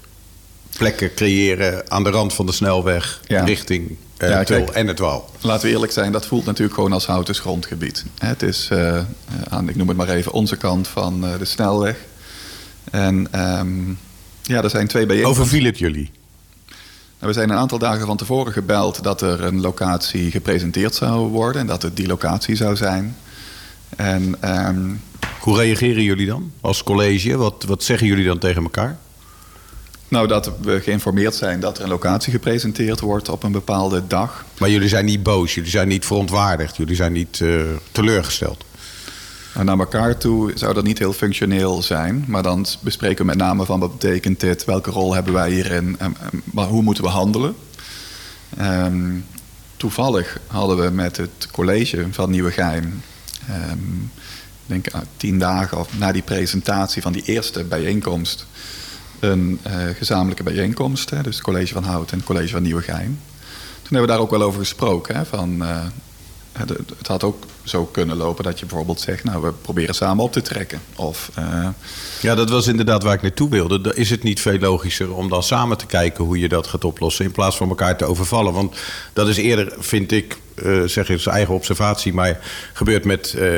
[0.78, 3.44] plekken creëren aan de rand van de snelweg Ja.
[3.44, 4.70] richting eh Ja, Tul kijk.
[4.70, 5.30] en het Waal.
[5.42, 8.06] Laten we eerlijk zijn, dat voelt natuurlijk gewoon als houtens grondgebied.
[8.18, 9.00] Het is eh,
[9.50, 11.98] aan, ik noem het maar even, onze kant van eh, de snelweg.
[12.92, 13.90] En ehm,
[14.42, 15.44] ja, er zijn twee bijeenkomsten.
[15.44, 16.12] Overviel het jullie?
[17.20, 21.28] Nou, We zijn een aantal dagen van tevoren gebeld dat er een locatie gepresenteerd zou
[21.28, 21.62] worden.
[21.62, 23.16] En dat het die locatie zou zijn.
[23.96, 24.90] En ehm,
[25.40, 27.38] Hoe reageren jullie dan als college?
[27.38, 28.98] Wat, wat zeggen jullie dan tegen elkaar?
[30.08, 34.46] Nou, dat we geïnformeerd zijn dat er een locatie gepresenteerd wordt op een bepaalde dag.
[34.60, 38.66] Maar jullie zijn niet boos, jullie zijn niet verontwaardigd, jullie zijn niet eh, teleurgesteld.
[39.54, 42.26] Nou, naar elkaar toe zou dat niet heel functioneel zijn.
[42.28, 45.96] Maar dan bespreken we met name van wat betekent dit, welke rol hebben wij hierin,
[46.00, 47.56] en, en maar hoe moeten we handelen.
[48.58, 49.14] Ehm,
[49.78, 53.04] toevallig hadden we met het college van Nieuwegein,
[54.68, 58.46] ik denk ah, tien dagen of na die presentatie van die eerste bijeenkomst,
[59.20, 61.10] een eh, gezamenlijke bijeenkomst.
[61.10, 63.20] Hè, dus het college van Hout en het college van Nieuwegein.
[63.82, 65.16] Toen hebben we daar ook wel over gesproken.
[65.16, 65.86] Hè, van, eh,
[66.98, 70.32] het, had ook zo kunnen lopen dat je bijvoorbeeld zegt, nou we proberen samen op
[70.32, 70.82] te trekken.
[70.96, 71.68] Of eh,
[72.22, 73.96] Ja, dat was inderdaad waar ik naartoe wilde.
[73.96, 77.26] Is het niet veel logischer om dan samen te kijken hoe je dat gaat oplossen...
[77.26, 78.54] in plaats van elkaar te overvallen.
[78.54, 78.76] Want
[79.14, 82.14] dat is eerder, vind ik, eh zeg je zijn eigen observatie...
[82.14, 82.40] maar
[82.74, 83.50] gebeurt met, eh,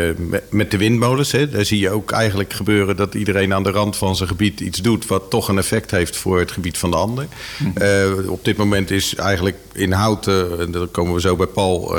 [0.50, 1.32] met, de windmolens.
[1.32, 1.50] Hè.
[1.50, 4.82] Daar zie je ook eigenlijk gebeuren dat iedereen aan de rand van zijn gebied iets
[4.82, 5.08] doet...
[5.08, 7.28] wat toch een effect heeft voor het gebied van de ander.
[7.74, 11.96] Eh, op dit moment is eigenlijk in Houten, en dan komen we zo bij Paul...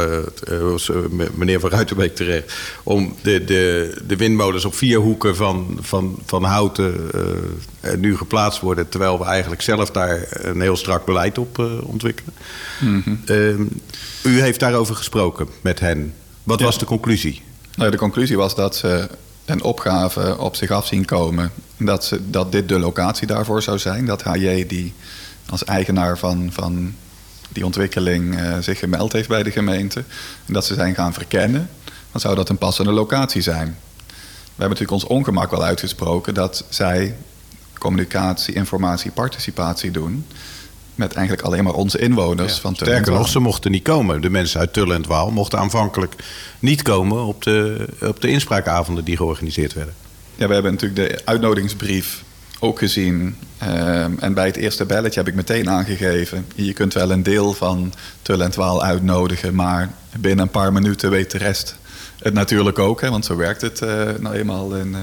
[1.35, 2.55] meneer Van Ruitenbeek terecht...
[2.83, 7.11] om de, de, de windmolens op vier hoeken van, van, van Houten
[7.99, 8.89] nu geplaatst worden...
[8.89, 12.35] terwijl we eigenlijk zelf daar een heel strak beleid op ontwikkelen.
[13.27, 13.63] Ehm,
[14.23, 16.15] u heeft daarover gesproken met hen.
[16.43, 16.65] Wat Ja.
[16.65, 17.43] was de conclusie?
[17.77, 19.09] Nou, de conclusie was dat ze
[19.45, 21.53] een opgave op zich af zien komen.
[21.77, 24.07] Dat, ze, dat dit de locatie daarvoor zou zijn.
[24.07, 24.95] Dat HJ die
[25.49, 26.95] als eigenaar van, van
[27.49, 30.05] die ontwikkeling eh, zich gemeld heeft bij de gemeente.
[30.47, 31.71] En dat ze zijn gaan verkennen.
[32.13, 33.77] Dan zou dat een passende locatie zijn.
[34.07, 37.17] We hebben natuurlijk ons ongemak wel uitgesproken dat zij
[37.79, 40.27] communicatie, informatie, participatie doen.
[41.01, 44.21] Met eigenlijk alleen maar onze inwoners van Tullen en Sterker nog, ze mochten niet komen.
[44.21, 46.15] De mensen uit Tullen en Waal mochten aanvankelijk
[46.59, 47.25] niet komen...
[47.25, 49.95] op de, op de inspraakavonden die georganiseerd werden.
[50.35, 52.23] Ja, we hebben natuurlijk de uitnodigingsbrief
[52.59, 53.37] ook gezien.
[53.59, 56.47] Ehm, en bij het eerste belletje heb ik meteen aangegeven...
[56.55, 59.55] je kunt wel een deel van Tull en uitnodigen...
[59.55, 61.77] maar binnen een paar minuten weet de rest
[62.19, 63.01] het natuurlijk ook.
[63.01, 64.97] Hè, want zo werkt het eh, nou eenmaal in,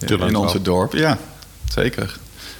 [0.00, 0.92] en in onze dorp.
[0.92, 1.18] Ja,
[1.68, 2.16] zeker.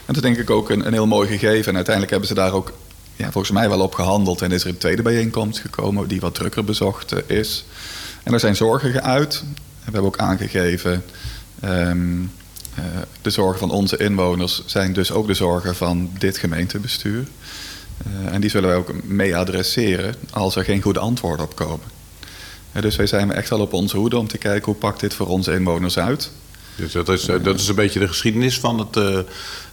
[0.06, 1.68] En dat is denk ik ook een, een heel mooi gegeven.
[1.68, 2.72] En uiteindelijk hebben ze daar ook
[3.16, 4.42] ja, volgens mij wel op gehandeld.
[4.42, 7.64] En is er een tweede bijeenkomst gekomen die wat drukker bezocht eh, is.
[8.22, 9.44] En er zijn zorgen geuit.
[9.54, 11.04] We hebben ook aangegeven...
[11.60, 12.82] eh,
[13.22, 17.26] de zorgen van onze inwoners zijn dus ook de zorgen van dit gemeentebestuur.
[18.04, 21.86] Eh, en die zullen wij ook mee adresseren als er geen goede antwoorden op komen.
[22.80, 25.26] Dus wij zijn echt wel op onze hoede om te kijken hoe pakt dit voor
[25.26, 26.30] onze inwoners uit.
[26.76, 29.18] Dus dat is, eh, dat is een beetje de geschiedenis van het, eh,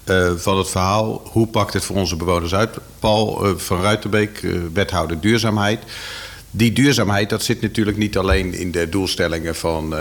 [0.04, 1.22] eh, van het verhaal.
[1.32, 2.78] Hoe pakt het voor onze bewoners uit?
[3.00, 5.84] Paul van Ruitenbeek, wethouder duurzaamheid.
[6.52, 9.96] Die duurzaamheid, dat zit natuurlijk niet alleen in de doelstellingen van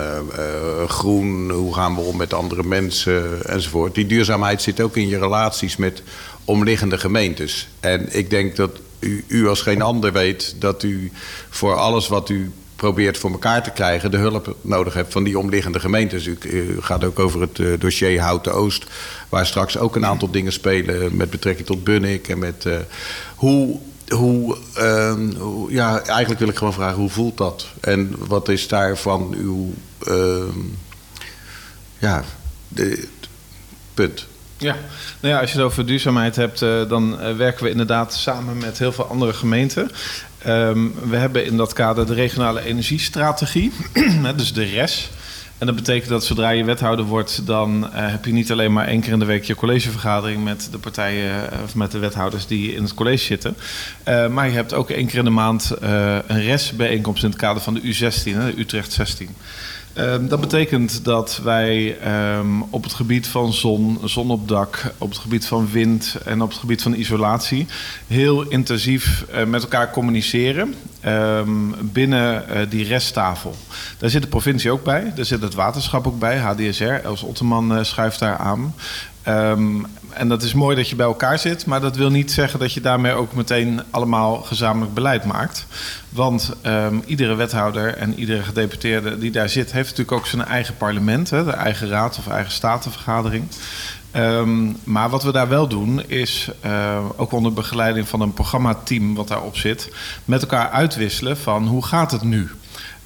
[0.86, 3.94] groen, hoe gaan we om met andere mensen enzovoort.
[3.94, 6.02] Die duurzaamheid zit ook in je relaties met
[6.44, 7.68] omliggende gemeentes.
[7.80, 11.12] En ik denk dat u, u als geen ander weet dat u
[11.50, 15.38] voor alles wat u probeert voor elkaar te krijgen, de hulp nodig hebt van die
[15.38, 16.26] omliggende gemeentes.
[16.26, 18.84] U, u gaat ook over het eh, dossier Houten Oost,
[19.28, 22.76] waar straks ook een aantal dingen spelen met betrekking tot Bunnik en met eh,
[23.36, 23.78] hoe.
[24.08, 27.66] Hoe, ehm, hoe- ja, eigenlijk wil ik gewoon vragen, hoe voelt dat?
[27.80, 29.72] En wat is daarvan uw,
[30.06, 30.58] ehm,
[31.98, 32.24] ja,
[33.94, 34.26] punt?
[34.56, 34.76] Ja,
[35.20, 38.78] nou ja, als je het over duurzaamheid hebt, eh, dan werken we inderdaad samen met
[38.78, 39.90] heel veel andere gemeenten.
[40.42, 43.72] Ehm, we hebben in dat kader de regionale energiestrategie,
[44.36, 45.10] dus de RES.
[45.60, 48.86] En dat betekent dat zodra je wethouder wordt, dan eh, heb je niet alleen maar
[48.86, 52.46] één keer in de week je collegevergadering met de partijen eh, of met de wethouders
[52.46, 53.56] die in het college zitten.
[54.02, 57.62] Eh, maar je hebt ook één keer in de maand een RES-bijeenkomst in het kader
[57.62, 59.28] van de U16, hè, de Utrecht 16.
[59.92, 65.08] Ehm, dat betekent dat wij ehm, op het gebied van zon, zon op dak, op
[65.08, 67.66] het gebied van wind en op het gebied van isolatie
[68.06, 71.50] heel intensief eh, met elkaar communiceren ehm,
[71.82, 73.54] binnen eh, die resttafel.
[73.98, 77.76] Daar zit de provincie ook bij, daar zit het waterschap ook bij, HDSR, Els Otterman
[77.76, 78.74] eh, schuift daar aan.
[80.12, 82.72] En dat is mooi dat je bij elkaar zit, maar dat wil niet zeggen dat
[82.72, 85.66] je daarmee ook meteen allemaal gezamenlijk beleid maakt.
[86.08, 90.76] Want ehm, iedere wethouder en iedere gedeputeerde die daar zit, heeft natuurlijk ook zijn eigen
[90.76, 93.44] parlement, hè, de eigen raad of eigen statenvergadering.
[94.10, 99.14] Ehm, maar wat we daar wel doen, is eh, ook onder begeleiding van een programmateam
[99.14, 99.92] wat daarop zit,
[100.24, 102.50] met elkaar uitwisselen van hoe gaat het nu?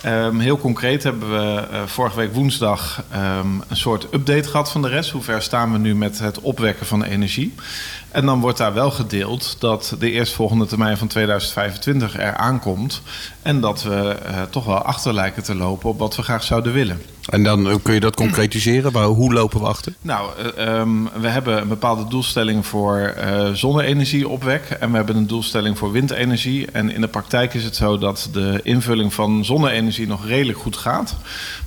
[0.06, 4.82] Um, heel concreet hebben we uh, vorige week woensdag um, een soort update gehad van
[4.82, 5.10] de rest.
[5.10, 7.54] Hoe ver staan we nu met het opwekken van energie?
[8.14, 13.02] En dan wordt daar wel gedeeld dat de eerstvolgende termijn van 2025 er aankomt.
[13.42, 16.72] En dat we uh, toch wel achter lijken te lopen op wat we graag zouden
[16.72, 17.00] willen.
[17.28, 18.92] En dan uh, kun je dat concretiseren?
[18.92, 19.94] Maar hoe lopen we achter?
[20.00, 24.76] Nou, uh, um, we hebben een bepaalde doelstelling voor uh, zonne-energieopwek.
[24.80, 26.66] En we hebben een doelstelling voor windenergie.
[26.70, 30.76] En in de praktijk is het zo dat de invulling van zonne-energie nog redelijk goed
[30.76, 31.16] gaat.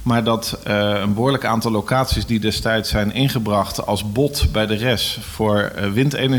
[0.04, 5.20] Maar dat een behoorlijk aantal locaties die destijds zijn ingebracht als bod bij de RES
[5.22, 6.37] voor windenergie.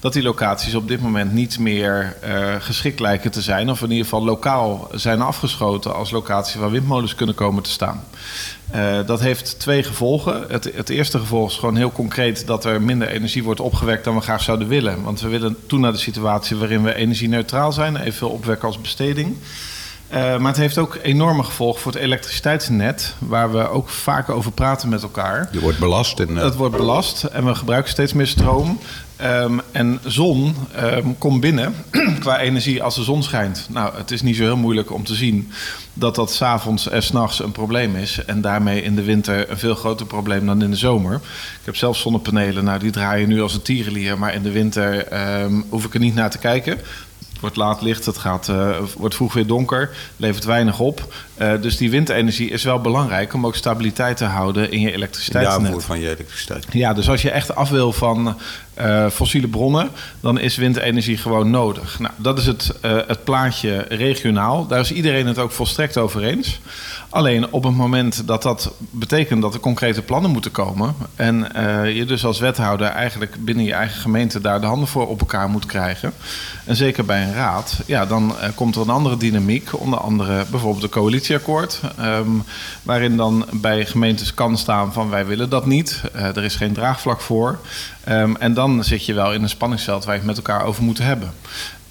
[0.00, 2.16] Dat die locaties op dit moment niet meer
[2.58, 3.70] geschikt lijken te zijn.
[3.70, 8.04] Of in ieder geval lokaal zijn afgeschoten als locatie waar windmolens kunnen komen te staan.
[8.74, 10.44] Uh, dat heeft twee gevolgen.
[10.48, 14.14] Het, het, eerste gevolg is gewoon heel concreet dat er minder energie wordt opgewekt dan
[14.14, 15.02] we graag zouden willen.
[15.02, 19.36] Want we willen toe naar de situatie waarin we energie-neutraal zijn, evenveel opwekken als besteding.
[20.10, 24.52] Uh, maar het heeft ook enorme gevolgen voor het elektriciteitsnet, waar we ook vaak over
[24.52, 25.48] praten met elkaar.
[25.52, 26.20] Je wordt belast.
[26.20, 26.42] En, uh...
[26.42, 28.78] Het wordt belast en we gebruiken steeds meer stroom.
[29.22, 31.74] Um, en zon um, komt binnen
[32.20, 33.66] qua energie als de zon schijnt.
[33.70, 35.52] Nou, het is niet zo heel moeilijk om te zien
[35.92, 38.24] dat dat s'avonds en s'nachts een probleem is.
[38.24, 41.14] En daarmee in de winter een veel groter probleem dan in de zomer.
[41.14, 44.18] Ik heb zelf zonnepanelen, nou die draaien nu als een tierenlier.
[44.18, 46.78] Maar in de winter um, hoef ik er niet naar te kijken.
[47.36, 51.14] Het wordt laat licht, het gaat, uh, wordt vroeg weer donker, levert weinig op.
[51.38, 55.60] Uh, dus die windenergie is wel belangrijk om ook stabiliteit te houden in je elektriciteitsnet.
[55.60, 56.66] De aanvoer van je elektriciteit.
[56.70, 58.36] Ja, dus als je echt af wil van
[58.78, 61.98] uh, fossiele bronnen, dan is windenergie gewoon nodig.
[61.98, 64.66] Nou, dat is het, het plaatje regionaal.
[64.66, 66.60] Daar is iedereen het ook volstrekt over eens.
[67.16, 70.94] Alleen op het moment dat dat betekent dat er concrete plannen moeten komen.
[71.14, 75.08] en uh, je dus als wethouder eigenlijk binnen je eigen gemeente daar de handen voor
[75.08, 76.12] op elkaar moet krijgen.
[76.64, 79.80] en zeker bij een raad, ja, dan komt er een andere dynamiek.
[79.80, 81.80] Onder andere bijvoorbeeld de coalitieakkoord.
[82.00, 82.42] Um,
[82.82, 86.02] waarin dan bij gemeentes kan staan van wij willen dat niet.
[86.12, 87.58] er is geen draagvlak voor.
[88.08, 90.82] Um, en dan zit je wel in een spanningsveld waar je het met elkaar over
[90.82, 91.32] moet hebben.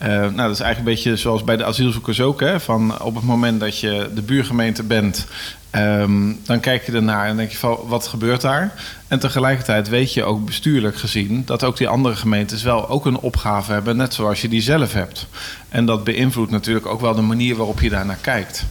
[0.02, 2.40] Uh, nou, dat is eigenlijk een beetje zoals bij de asielzoekers ook.
[2.40, 2.60] Hè?
[2.60, 5.28] Van op het moment dat je de buurgemeente bent,
[5.72, 8.74] um, dan kijk je ernaar en denk je van wat gebeurt daar?
[9.08, 13.18] En tegelijkertijd weet je ook bestuurlijk gezien dat ook die andere gemeentes wel ook een
[13.18, 15.28] opgave hebben, net zoals je die zelf hebt.
[15.76, 18.66] En dat beïnvloedt natuurlijk ook wel de manier waarop je daar naar kijkt.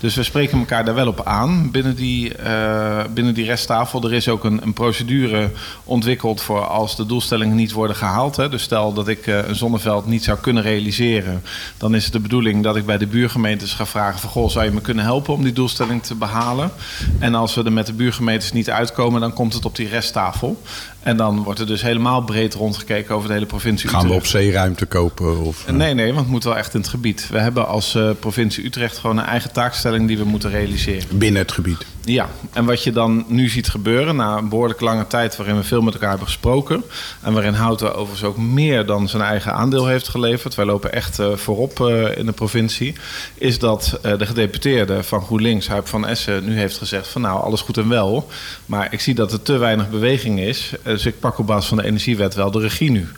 [0.00, 4.04] Dus we spreken elkaar daar wel op aan binnen die, uh, binnen die resttafel.
[4.04, 5.50] Er is ook een, een, procedure
[5.84, 8.36] ontwikkeld voor als de doelstellingen niet worden gehaald.
[8.36, 8.48] Hè.
[8.48, 11.42] Dus stel dat ik uh, een zonneveld niet zou kunnen realiseren,
[11.76, 14.64] dan is het de bedoeling dat ik bij de buurgemeentes ga vragen van goh, zou
[14.64, 16.70] je me kunnen helpen om die doelstelling te behalen?
[17.18, 20.62] En als we er met de buurgemeentes niet uitkomen, dan komt het op die resttafel.
[21.02, 24.26] En dan wordt er dus helemaal breed rondgekeken over de hele provincie Gaan we op
[24.26, 25.40] zeeruimte kopen?
[25.40, 25.74] Of, uh...
[25.74, 27.28] Nee, nee, want het moet wel echt in het gebied.
[27.30, 31.18] We hebben als uh, provincie Utrecht gewoon een eigen taakstelling die we moeten realiseren.
[31.18, 31.86] Binnen het gebied?
[32.04, 35.62] Ja, en wat je dan nu ziet gebeuren na een behoorlijk lange tijd waarin we
[35.62, 36.84] veel met elkaar hebben gesproken.
[37.22, 40.54] En waarin Houten overigens ook meer dan zijn eigen aandeel heeft geleverd.
[40.54, 42.94] Wij lopen echt uh, voorop uh, in de provincie.
[43.34, 47.60] Is dat de gedeputeerde van GroenLinks, Huip van Essen, nu heeft gezegd van nou alles
[47.60, 48.28] goed en wel.
[48.66, 50.72] Maar ik zie dat er te weinig beweging is.
[50.82, 53.08] Dus ik pak op basis van de energiewet wel de regie nu.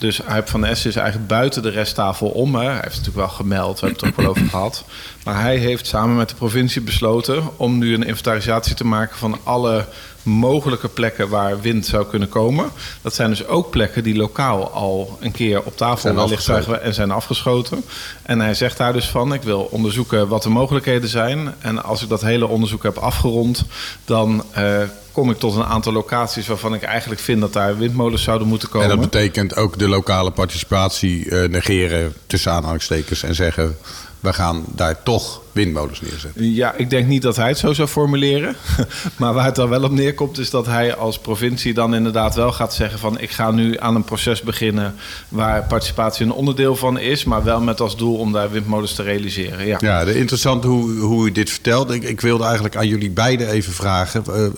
[0.00, 2.54] Dus Huip van Essen is eigenlijk buiten de resttafel om.
[2.54, 2.79] Hè.
[2.80, 4.84] Hij heeft het natuurlijk wel gemeld, we hebben het er ook wel over gehad.
[5.24, 9.38] Maar hij heeft samen met de provincie besloten om nu een inventarisatie te maken van
[9.42, 9.86] alle
[10.22, 12.70] mogelijke plekken waar wind zou kunnen komen.
[13.02, 17.10] Dat zijn dus ook plekken die lokaal al een keer op tafel wellicht en zijn
[17.10, 17.84] afgeschoten.
[18.22, 21.54] En hij zegt daar dus van: ik wil onderzoeken wat de mogelijkheden zijn.
[21.58, 23.64] En als ik dat hele onderzoek heb afgerond,
[24.04, 24.44] dan.
[24.58, 28.48] Uh, kom ik tot een aantal locaties waarvan ik eigenlijk vind dat daar windmolens zouden
[28.48, 28.90] moeten komen.
[28.90, 33.76] En dat betekent ook de lokale participatie uh, negeren tussen aanhalingstekens en zeggen
[34.20, 36.52] we gaan daar toch windmolens neerzetten.
[36.52, 38.56] Ja, ik denk niet dat hij het zo zou formuleren.
[39.18, 42.52] maar waar het dan wel op neerkomt, is dat hij als provincie dan inderdaad wel
[42.52, 44.94] gaat zeggen van ik ga nu aan een proces beginnen
[45.28, 49.02] waar participatie een onderdeel van is, maar wel met als doel om daar windmolens te
[49.02, 49.66] realiseren.
[49.66, 49.78] Ja.
[49.80, 51.90] Ja, interessant hoe, hoe u dit vertelt.
[51.90, 54.24] Ik, ik wilde eigenlijk aan jullie beiden even vragen.
[54.26, 54.52] eh, eh,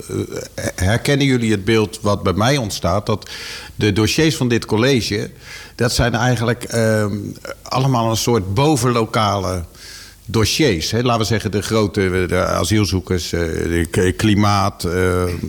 [0.74, 3.06] herkennen jullie het beeld wat bij mij ontstaat?
[3.06, 3.30] Dat
[3.74, 5.30] de dossiers van dit college,
[5.74, 7.16] dat zijn eigenlijk ehm,
[7.62, 9.64] allemaal een soort bovenlokale
[10.26, 10.90] dossiers.
[10.90, 11.02] Hè?
[11.02, 13.40] Laten we zeggen de grote de asielzoekers, eh,
[13.90, 14.90] de klimaat, eh,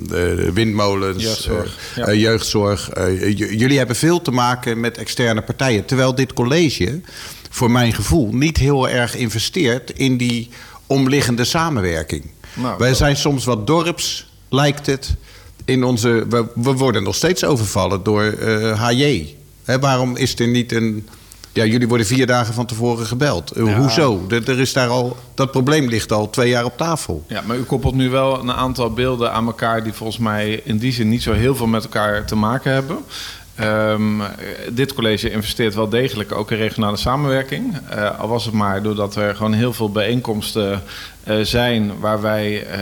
[0.08, 2.14] de windmolens, Jeugdzorg, eh, ja.
[2.14, 2.90] jeugdzorg.
[2.90, 5.86] Eh, j- jullie hebben veel te maken met externe partijen.
[5.86, 7.02] Terwijl dit college,
[7.50, 10.50] voor mijn gevoel, niet heel erg investeert in die
[10.88, 12.32] omliggende samenwerking.
[12.54, 15.16] Nou, Wij zijn soms wat dorps, lijkt het.
[15.66, 18.24] In onze, we, we worden nog steeds overvallen door
[18.78, 19.36] HJ.
[19.64, 21.08] Hè, waarom is er niet een.
[21.54, 23.52] Ja, jullie worden vier dagen van tevoren gebeld.
[23.52, 23.78] Eh, Ja.
[23.78, 24.26] Hoezo?
[24.30, 27.24] Er, er is daar al, dat probleem ligt al twee jaar op tafel.
[27.28, 30.78] Ja, maar u koppelt nu wel een aantal beelden aan elkaar die volgens mij in
[30.78, 32.98] die zin niet zo heel veel met elkaar te maken hebben.
[33.56, 34.28] Ehm, eh,
[34.72, 37.78] dit college investeert wel degelijk ook in regionale samenwerking.
[37.90, 40.84] Eh, al was het maar doordat er gewoon heel veel bijeenkomsten
[41.24, 42.80] eh, zijn waar wij eh,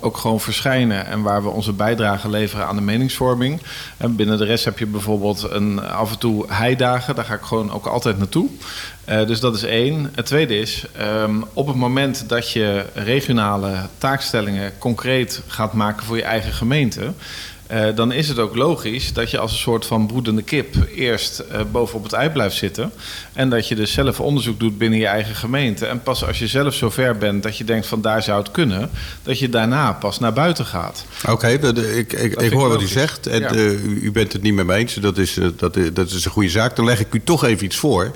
[0.00, 3.62] ook gewoon verschijnen en waar we onze bijdrage leveren aan de meningsvorming.
[3.96, 7.42] En binnen de rest heb je bijvoorbeeld een, af en toe heidagen, daar ga ik
[7.42, 8.48] gewoon ook altijd naartoe.
[9.04, 10.12] Dus dat is één.
[10.14, 16.16] Het tweede is, ehm, op het moment dat je regionale taakstellingen concreet gaat maken voor
[16.16, 17.12] je eigen gemeente.
[17.66, 21.38] Eh, dan is het ook logisch dat je als een soort van broedende kip eerst
[21.38, 22.92] eh, bovenop het ei blijft zitten.
[23.32, 25.86] En dat je dus zelf onderzoek doet binnen je eigen gemeente.
[25.86, 28.90] En pas als je zelf zover bent dat je denkt van daar zou het kunnen,
[29.22, 31.04] dat je daarna pas naar buiten gaat.
[31.28, 33.26] Oké, ik, ik, ik hoor wat u zegt.
[33.26, 33.50] En Ja.
[33.50, 34.94] eh, u, bent het niet met me eens.
[34.94, 36.76] Dat is, dat, dat is een goede zaak.
[36.76, 38.10] Dan leg ik u toch even iets voor.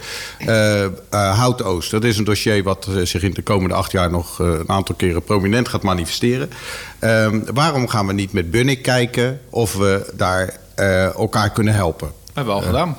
[1.11, 4.69] Hout Oost, dat is een dossier wat zich in de komende acht jaar nog een
[4.69, 6.51] aantal keren prominent gaat manifesteren.
[6.99, 12.09] Ehm, waarom gaan we niet met Bunnik kijken of we daar eh, elkaar kunnen helpen?
[12.09, 12.97] Dat hebben we al gedaan.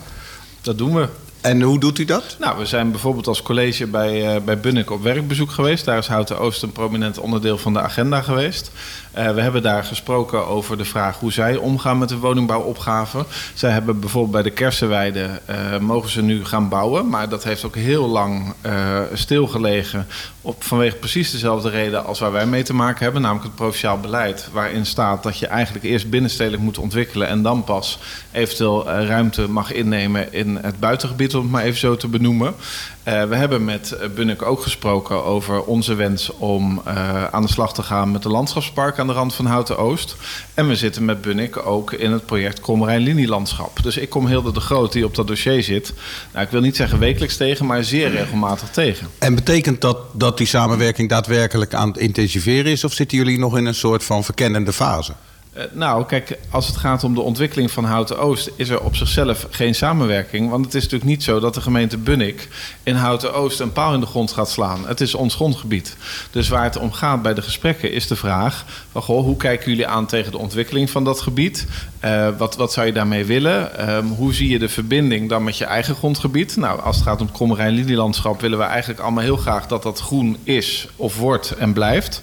[0.62, 1.08] Dat doen we.
[1.42, 2.36] En hoe doet u dat?
[2.40, 5.86] Nou, we zijn bijvoorbeeld als college bij, eh bij Bunnik op werkbezoek geweest.
[5.86, 8.72] Daar is Houten Oost een prominent onderdeel van de agenda geweest.
[9.12, 13.26] Eh, we hebben daar gesproken over de vraag hoe zij omgaan met de woningbouwopgave.
[13.54, 17.10] Zij hebben bijvoorbeeld bij de Kersenweide eh, mogen ze nu gaan bouwen.
[17.10, 20.08] Maar dat heeft ook heel lang eh, stilgelegen.
[20.44, 23.22] Op, vanwege precies dezelfde reden als waar wij mee te maken hebben.
[23.22, 24.50] Namelijk het provinciaal beleid.
[24.52, 27.28] Waarin staat dat je eigenlijk eerst binnenstedelijk moet ontwikkelen.
[27.28, 28.00] En dan pas
[28.32, 32.56] eventueel eh, ruimte mag innemen in het buitengebied, om het maar even zo te benoemen.
[33.04, 37.74] Eh, we hebben met Bunnik ook gesproken over onze wens om eh, aan de slag
[37.74, 40.16] te gaan met de landschapspark aan de rand van Houten Oost.
[40.54, 43.84] En we zitten met Bunnik ook in het project Krommerijn Linielandschap.
[43.84, 45.94] Dus ik kom Hilde de Groot, die op dat dossier zit.
[46.34, 49.08] Nou, ik wil niet zeggen wekelijks tegen, maar zeer regelmatig tegen.
[49.18, 52.84] En betekent dat dat die samenwerking daadwerkelijk aan het intensiveren is?
[52.84, 55.14] Of zitten jullie nog in een soort van verkennende fase?
[55.54, 58.96] Eh, nou, kijk, als het gaat om de ontwikkeling van Houten Oost, is er op
[58.96, 60.50] zichzelf geen samenwerking.
[60.50, 62.48] Want het is natuurlijk niet zo dat de gemeente Bunnik
[62.84, 64.88] in Houten Oost een paal in de grond gaat slaan.
[64.88, 65.98] Het is ons grondgebied.
[66.32, 69.70] Dus waar het om gaat bij de gesprekken is de vraag: van, goh, hoe kijken
[69.70, 71.68] jullie aan tegen de ontwikkeling van dat gebied?
[72.00, 73.78] Eh, wat, wat zou je daarmee willen?
[73.78, 76.56] Ehm, hoe zie je de verbinding dan met je eigen grondgebied?
[76.56, 79.84] Nou, als het gaat om het Krommerijn Linielandschap, willen we eigenlijk allemaal heel graag dat
[79.84, 82.22] dat groen is of wordt en blijft.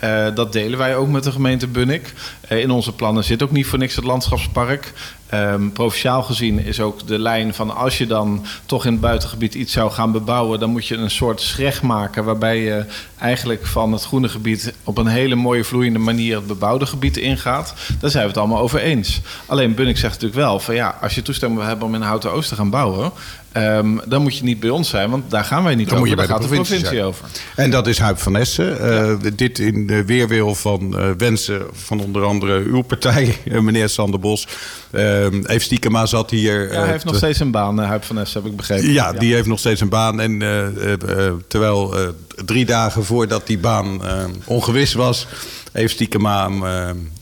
[0.00, 2.12] Eh, dat delen wij ook met de gemeente Bunnik.
[2.40, 4.92] Eh, in onze plannen zit ook niet voor niks het landschapspark.
[5.30, 9.54] Ehm, provinciaal gezien is ook de lijn van als je dan toch in het buitengebied
[9.54, 12.84] iets zou gaan bebouwen, dan moet je een soort schrecht maken waarbij je
[13.18, 17.74] eigenlijk van het groene gebied op een hele mooie vloeiende manier het bebouwde gebied ingaat.
[18.00, 19.20] Daar zijn we het allemaal over eens.
[19.46, 22.32] Alleen Bunnik zegt natuurlijk wel van ja, als je toestemming wil hebben om in Houten
[22.32, 23.10] Oost te gaan bouwen,
[23.52, 26.08] ehm, dan moet je niet bij ons zijn, want daar gaan wij niet Dan over.
[26.08, 27.24] moet je bij daar de gaat de provincie over.
[27.56, 28.80] En dat is Huip van Essen.
[28.80, 34.20] Eh, Dit in de weerwil van eh, wensen van onder andere uw partij, meneer Sander
[34.20, 34.46] Bos.
[34.90, 36.62] Eh Eve Stiekema zat hier.
[36.62, 38.56] Ja, hij eh, heeft nog te- steeds een baan, eh, Huip van Ness, heb ik
[38.56, 38.92] begrepen.
[38.92, 40.20] Ja, die heeft nog steeds een baan.
[40.20, 41.94] En eh, terwijl
[42.44, 44.00] drie dagen voordat die baan
[44.44, 45.26] ongewis was,
[45.72, 46.62] heeft Stiekema hem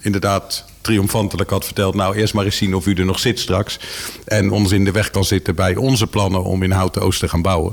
[0.01, 1.95] inderdaad triomfantelijk had verteld...
[1.95, 3.79] nou, eerst maar eens zien of u er nog zit straks.
[4.25, 7.29] En ons in de weg kan zitten bij onze plannen om in Houten Oost te
[7.29, 7.73] gaan bouwen.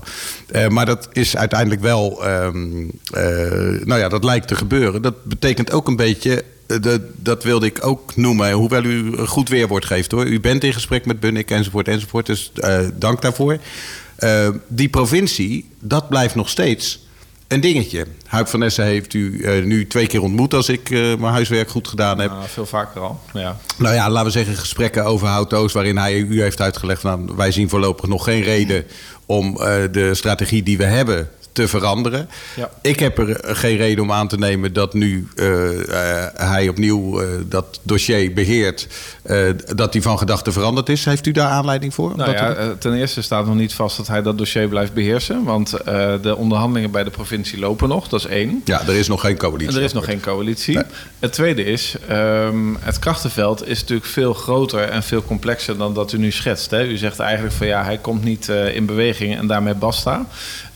[0.70, 2.26] Maar dat is uiteindelijk wel...
[2.26, 5.02] ehm, eh, nou ja, dat lijkt te gebeuren.
[5.02, 6.44] Dat betekent ook een beetje...
[6.68, 10.26] eh, Dat, dat wilde ik ook noemen, hoewel u goed weerwoord geeft hoor.
[10.26, 13.58] U bent in gesprek met Bunnik enzovoort enzovoort, dus eh, dank daarvoor.
[14.16, 17.04] Eh, die provincie, dat blijft nog steeds
[17.48, 18.06] een dingetje.
[18.26, 22.20] Huip van Essen heeft u nu twee keer ontmoet als ik mijn huiswerk goed gedaan
[22.20, 22.30] heb.
[22.30, 23.20] Nou, veel vaker al.
[23.34, 23.58] Ja.
[23.78, 25.74] Nou ja, laten we zeggen gesprekken over Houtoost...
[25.74, 27.04] waarin hij u heeft uitgelegd...
[27.04, 28.86] Nou, wij zien voorlopig nog geen reden
[29.26, 29.54] om
[29.92, 32.30] de strategie die we hebben te veranderen.
[32.56, 32.70] Ja.
[32.82, 37.22] Ik heb er geen reden om aan te nemen dat nu eh, eh, hij opnieuw
[37.22, 38.88] eh, dat dossier beheert,
[39.24, 39.40] eh,
[39.76, 41.06] dat hij van gedachten veranderd is.
[41.06, 42.14] Heeft u daar aanleiding voor?
[42.16, 45.44] Nou ja, u- ten eerste staat nog niet vast dat hij dat dossier blijft beheersen.
[45.44, 45.70] Want
[46.22, 48.08] de onderhandelingen bij de provincie lopen nog.
[48.08, 48.62] Dat is één.
[48.66, 49.78] ja, er is nog geen coalitie.
[49.78, 50.76] Er is nog geen coalitie.
[50.76, 50.84] Nee.
[51.20, 56.12] Het tweede is, ehm, het krachtenveld is natuurlijk veel groter en veel complexer dan dat
[56.14, 56.72] u nu schetst.
[56.72, 56.86] Hè?
[56.86, 60.26] U zegt eigenlijk van ja, hij komt niet in beweging en daarmee basta.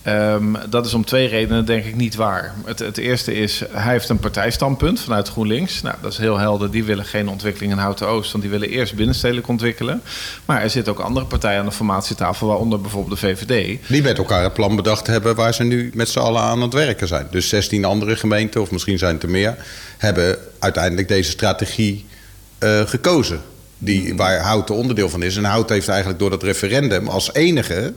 [0.01, 2.53] Ehm, dat is om twee redenen denk ik niet waar.
[2.65, 5.81] Het, het eerste is, hij heeft een partijstandpunt vanuit GroenLinks.
[5.81, 6.71] Nou, dat is heel helder.
[6.71, 10.01] Die willen geen ontwikkeling in Houten-Oost, want die willen eerst binnenstedelijk ontwikkelen.
[10.45, 13.79] Maar er zitten ook andere partijen aan de formatietafel, waaronder bijvoorbeeld de VVD.
[13.87, 16.73] Die met elkaar een plan bedacht hebben waar ze nu met z'n allen aan het
[16.73, 17.27] werken zijn.
[17.31, 19.57] Dus 16 andere gemeenten, of misschien zijn het er meer,
[19.97, 22.05] hebben uiteindelijk deze strategie
[22.57, 23.41] eh, gekozen.
[23.77, 25.37] Die, waar Houten onderdeel van is.
[25.37, 27.93] En Houten heeft eigenlijk door dat referendum als enige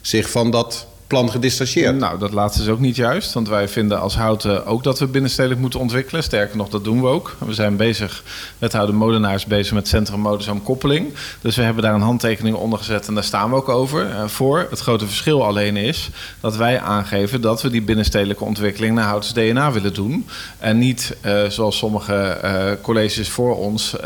[0.00, 1.96] zich van dat plan gedistanceerd.
[1.96, 3.32] Nou, dat laatste is ook niet juist.
[3.32, 6.22] Want wij vinden als Houten ook dat we binnenstedelijk moeten ontwikkelen.
[6.22, 7.36] Sterker nog, dat doen we ook.
[7.38, 8.22] We zijn bezig,
[8.58, 11.14] wethouder Molenaars bezig met Centrum Modezoom Koppeling.
[11.40, 14.26] Dus we hebben daar een handtekening onder gezet en daar staan we ook over eh,
[14.26, 14.66] voor.
[14.70, 19.32] Het grote verschil alleen is dat wij aangeven dat we die binnenstedelijke ontwikkeling naar Houtens
[19.32, 20.26] DNA willen doen.
[20.58, 23.96] En niet eh, zoals sommige eh, colleges voor ons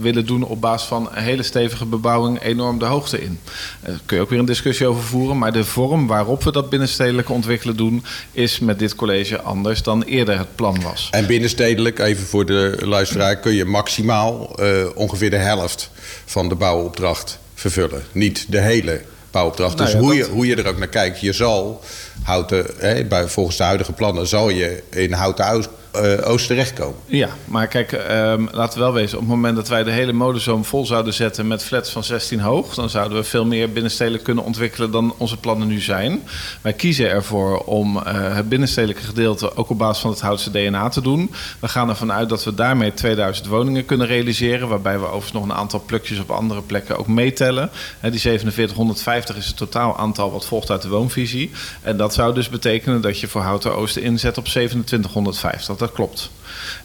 [0.00, 3.38] willen doen op basis van een hele stevige bebouwing enorm de hoogte in.
[3.80, 5.38] Daar kun je ook weer een discussie over voeren.
[5.38, 10.02] Maar de vorm waarop we dat binnenstedelijke ontwikkelen doen, is met dit college anders dan
[10.02, 11.08] eerder het plan was.
[11.10, 15.90] En binnenstedelijk, even voor de luisteraar, kun je maximaal eh, ongeveer de helft
[16.24, 18.02] van de bouwopdracht vervullen.
[18.12, 19.76] Niet de hele bouwopdracht.
[19.76, 21.80] Nou dus ja, hoe, dat- je, hoe je er ook naar kijkt, je zal
[22.22, 25.44] houten, hè, bij, volgens de huidige plannen, zal je in houten
[25.90, 26.96] Eh, Oost terechtkomen.
[27.06, 29.18] Ja, maar kijk, ehm, laten we wel wezen.
[29.18, 32.40] Op het moment dat wij de hele modezoom vol zouden zetten met flats van 16
[32.40, 36.22] hoog, dan zouden we veel meer binnenstedelijk kunnen ontwikkelen dan onze plannen nu zijn.
[36.60, 40.88] Wij kiezen ervoor om eh, het binnenstedelijke gedeelte ook op basis van het Houtse DNA
[40.88, 41.30] te doen.
[41.60, 45.44] We gaan ervan uit dat we daarmee 2000 woningen kunnen realiseren, waarbij we overigens nog
[45.44, 47.70] een aantal plukjes op andere plekken ook meetellen.
[48.00, 51.50] Die 4750 is het totaal aantal wat volgt uit de woonvisie.
[51.82, 55.76] En dat zou dus betekenen dat je voor Houten Oosten inzet op 2750.
[55.76, 56.30] Dat klopt.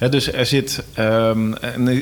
[0.10, 1.54] Dus er zit, ehm,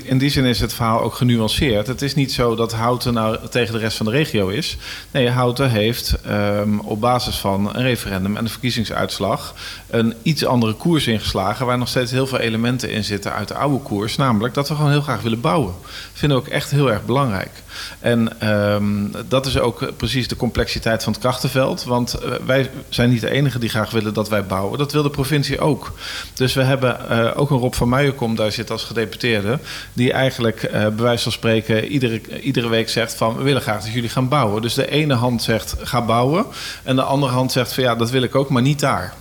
[0.04, 1.88] in die zin is het verhaal ook genuanceerd.
[1.88, 4.78] Het is niet zo dat Houten nou tegen de rest van de regio is.
[5.12, 9.54] Nee, Houten heeft ehm, op basis van een referendum en de verkiezingsuitslag
[9.90, 11.66] een iets andere koers ingeslagen.
[11.66, 14.16] Waar nog steeds heel veel elementen in zitten uit de oude koers.
[14.16, 15.74] Namelijk dat we gewoon heel graag willen bouwen.
[15.82, 17.52] Dat vinden we ook echt heel erg belangrijk.
[18.00, 21.84] En ehm, dat is ook precies de complexiteit van het krachtenveld.
[21.84, 24.78] Want eh, wij zijn niet de enige die graag willen dat wij bouwen.
[24.78, 25.94] Dat wil de provincie ook.
[26.34, 29.60] Dus we hebben eh, ook een Rob van Muijenkom daar zit als gedeputeerde.
[29.94, 33.84] Die eigenlijk eh bij wijze van spreken iedere, iedere week zegt van we willen graag
[33.84, 34.62] dat jullie gaan bouwen.
[34.62, 36.46] Dus de ene hand zegt ga bouwen.
[36.84, 39.14] En de andere hand zegt van ja dat wil ik ook, maar niet daar.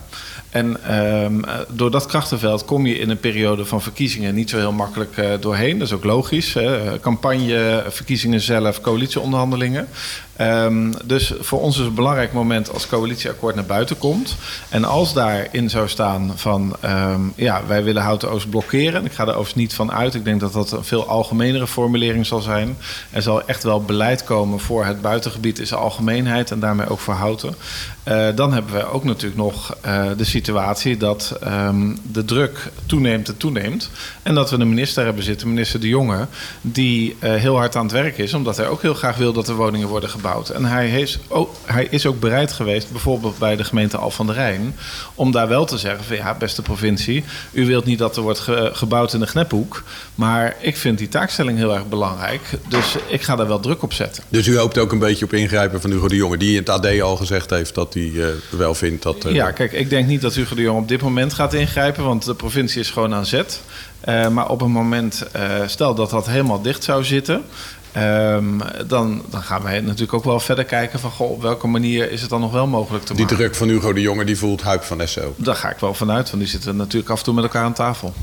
[0.49, 4.57] En ehm, eh, door dat krachtenveld kom je in een periode van verkiezingen niet zo
[4.57, 5.77] heel makkelijk eh, doorheen.
[5.77, 6.53] Dat is ook logisch.
[6.53, 6.99] Hè?
[6.99, 9.87] Campagne, verkiezingen zelf, coalitieonderhandelingen.
[10.35, 14.35] Ehm, dus voor ons is het belangrijk moment als coalitieakkoord naar buiten komt.
[14.69, 19.05] En als daarin zou staan van ehm, ja, wij willen Houten Oost blokkeren.
[19.05, 20.13] Ik ga er overigens niet van uit.
[20.13, 22.77] Ik denk dat dat een veel algemenere formulering zal zijn.
[23.09, 26.99] Er zal echt wel beleid komen voor het buitengebied in zijn algemeenheid en daarmee ook
[26.99, 27.55] voor Houten.
[28.03, 33.27] Eh, dan hebben we ook natuurlijk nog eh, de situatie dat ehm, de druk toeneemt
[33.27, 33.89] en toeneemt.
[34.23, 36.27] En dat we een minister hebben zitten, minister De Jonge,
[36.61, 39.47] die eh, heel hard aan het werk is, omdat hij ook heel graag wil dat
[39.47, 40.49] er woningen worden gebouwd.
[40.49, 41.19] En hij, heeft
[41.65, 44.75] hij is ook bereid geweest, bijvoorbeeld bij de gemeente Al van der Rijn,
[45.15, 48.39] om daar wel te zeggen van ja, beste provincie, u wilt niet dat er wordt
[48.39, 49.83] ge- gebouwd in de Gnephoek,
[50.15, 53.93] maar ik vind die taakstelling heel erg belangrijk, dus ik ga daar wel druk op
[53.93, 54.23] zetten.
[54.29, 56.69] Dus u hoopt ook een beetje op ingrijpen van Hugo de Jonge, die in het
[56.69, 59.25] AD al gezegd heeft dat hij eh, wel vindt dat.
[59.25, 62.03] eh, Ja, kijk, ik denk niet dat Hugo de Jong op dit moment gaat ingrijpen,
[62.03, 63.61] want de provincie is gewoon aan zet.
[63.99, 65.23] Eh, maar op een moment,
[65.65, 67.43] stel dat dat helemaal dicht zou zitten,
[67.91, 72.11] ehm, dan, dan gaan wij natuurlijk ook wel verder kijken van goh, op welke manier
[72.11, 73.37] is het dan nog wel mogelijk te Die maken.
[73.37, 75.33] druk van Hugo de Jonge die voelt Huip van SO.
[75.37, 77.73] Daar ga ik wel vanuit, want die zitten natuurlijk af en toe met elkaar aan
[77.73, 78.13] tafel.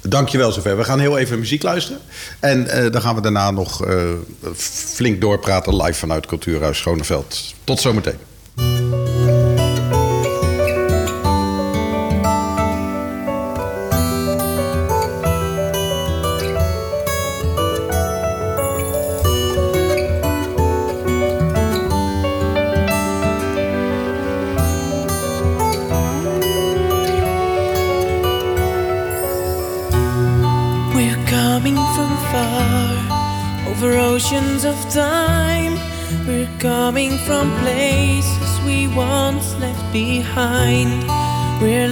[0.00, 0.76] Dankjewel zover.
[0.76, 2.00] We gaan heel even muziek luisteren.
[2.40, 3.82] En dan gaan we daarna nog
[4.56, 7.54] flink doorpraten live vanuit Cultuurhuis Schoneveld.
[7.64, 8.18] Tot zometeen.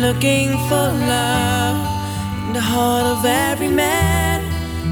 [0.06, 1.78] Looking for love
[2.46, 4.38] in the heart of every man.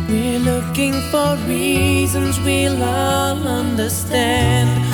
[0.08, 4.91] We're looking for reasons we'll all understand.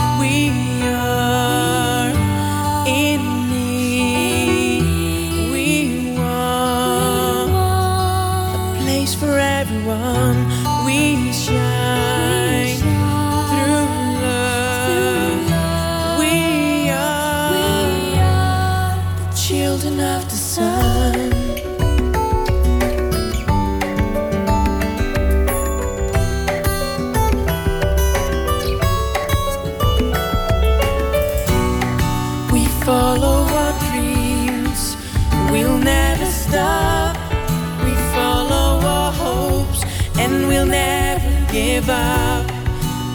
[41.53, 42.47] Give up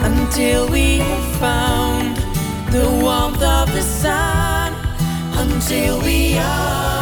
[0.01, 2.17] until we have found
[2.71, 4.73] the warmth of the sun.
[5.35, 6.92] Until we are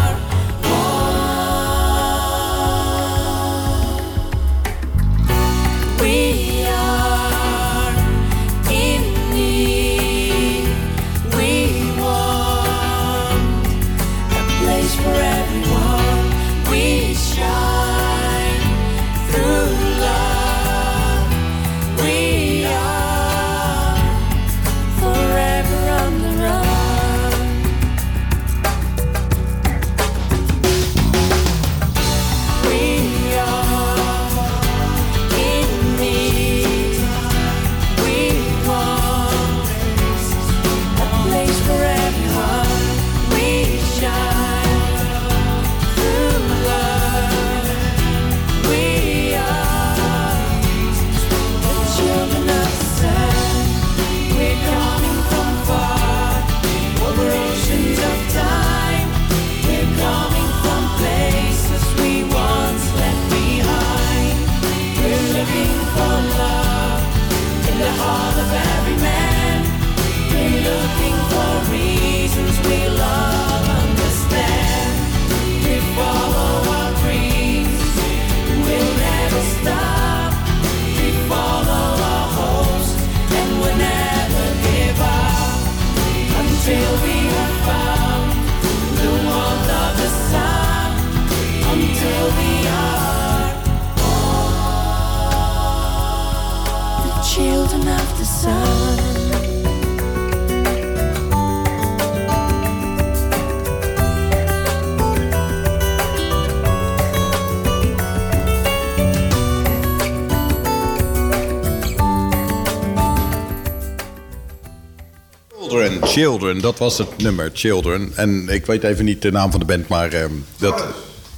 [115.71, 118.11] Children, Children, dat was het nummer, Children.
[118.15, 120.85] En ik weet even niet de naam van de band, maar ehm, dat...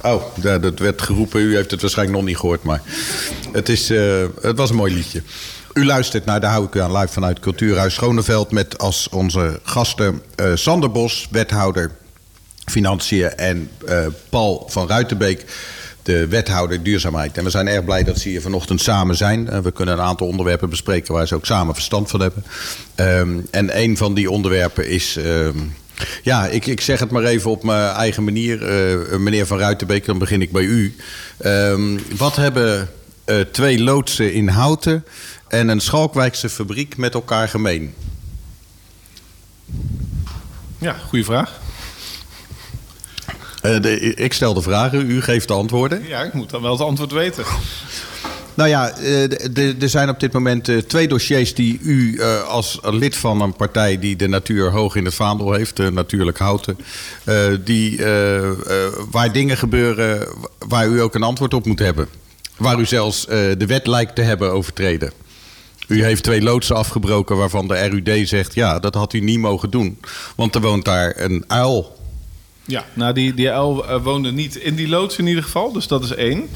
[0.02, 1.40] Oh, dat, dat werd geroepen.
[1.40, 2.82] U heeft het waarschijnlijk nog niet gehoord, maar
[3.52, 5.22] het, is, eh, het was een mooi liedje.
[5.74, 8.50] U luistert naar de Hou ik u aan live vanuit Cultuurhuis Schoneveld...
[8.50, 11.90] met als onze gasten eh, Sander Bos, wethouder
[12.64, 13.36] Financiën...
[13.36, 15.44] en eh, Paul van Ruitenbeek,
[16.02, 17.36] de wethouder duurzaamheid.
[17.38, 19.48] En we zijn erg blij dat ze hier vanochtend samen zijn.
[19.48, 22.44] Eh, we kunnen een aantal onderwerpen bespreken waar ze ook samen verstand van hebben.
[22.94, 25.16] Ehm, en een van die onderwerpen is...
[25.16, 25.58] ehm,
[26.22, 28.58] ja, ik, ik zeg het maar even op mijn eigen manier.
[29.20, 30.96] Meneer Van Ruitenbeek, dan begin ik bij u.
[31.36, 32.88] Ehm, wat hebben
[33.52, 35.04] twee loodsen in Houten
[35.48, 37.94] en een Schalkwijkse fabriek met elkaar gemeen?
[40.78, 41.62] Ja, goede vraag.
[43.64, 46.06] Eh, de, ik stel de vragen, u geeft de antwoorden.
[46.06, 47.44] Ja, ik moet dan wel het antwoord weten.
[48.54, 53.16] Nou ja, eh, er zijn op dit moment eh, twee dossiers die u als lid
[53.16, 56.78] van een partij die de natuur hoog in het vaandel heeft, natuurlijk Houten,
[57.64, 58.00] die,
[59.10, 60.28] waar dingen gebeuren
[60.58, 62.08] waar u ook een antwoord op moet hebben.
[62.56, 65.12] Waar u zelfs de wet lijkt te hebben overtreden.
[65.86, 69.70] U heeft twee loodsen afgebroken waarvan de RUD zegt, ja, dat had u niet mogen
[69.70, 69.98] doen.
[70.36, 71.96] Want er woont daar een uil.
[72.64, 75.86] Ja, nou die, die uil eh, woonde niet in die loods in ieder geval, dus
[75.86, 76.48] dat is één.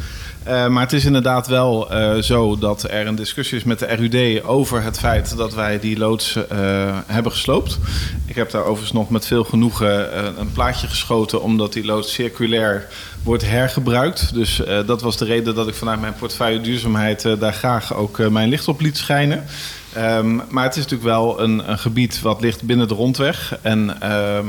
[0.43, 3.87] Eh, maar het is inderdaad wel eh, zo dat er een discussie is met de
[3.87, 7.79] RUD over het feit dat wij die loods eh, hebben gesloopt.
[8.27, 12.87] Ik heb daar overigens nog met veel genoegen een plaatje geschoten, omdat die loods circulair
[13.23, 14.35] wordt hergebruikt.
[14.35, 18.49] Dus dat was de reden dat ik vanuit mijn portefeuille duurzaamheid daar graag ook mijn
[18.49, 19.45] licht op liet schijnen.
[19.93, 23.59] Ehm, maar het is natuurlijk wel een, een gebied wat ligt binnen de rondweg.
[23.63, 24.47] En ehm,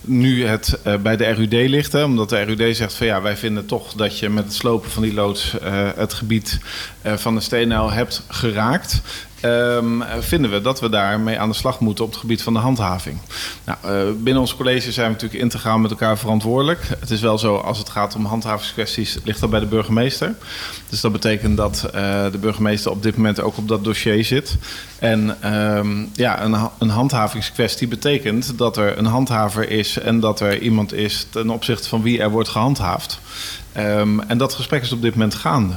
[0.00, 3.66] nu het bij de RUD ligt, hè, omdat de RUD zegt van ja, wij vinden
[3.66, 6.58] toch dat je met het slopen van die loods eh, het gebied
[7.02, 9.00] eh, van de steenuil hebt geraakt.
[9.40, 12.58] ehm, vinden we dat we daarmee aan de slag moeten op het gebied van de
[12.58, 13.18] handhaving.
[13.64, 16.80] Nou, eh, binnen ons college zijn we natuurlijk integraal met elkaar verantwoordelijk.
[17.00, 20.34] Het is wel zo, als het gaat om handhavingskwesties, ligt dat bij de burgemeester.
[20.88, 21.88] Dus dat betekent dat
[22.32, 24.56] de burgemeester op dit moment ook op dat dossier zit.
[24.98, 30.58] En ehm, ja, een, een handhavingskwestie betekent dat er een handhaver is en dat er
[30.58, 33.20] iemand is ten opzichte van wie er wordt gehandhaafd.
[33.72, 35.74] Ehm, en dat gesprek is op dit moment gaande.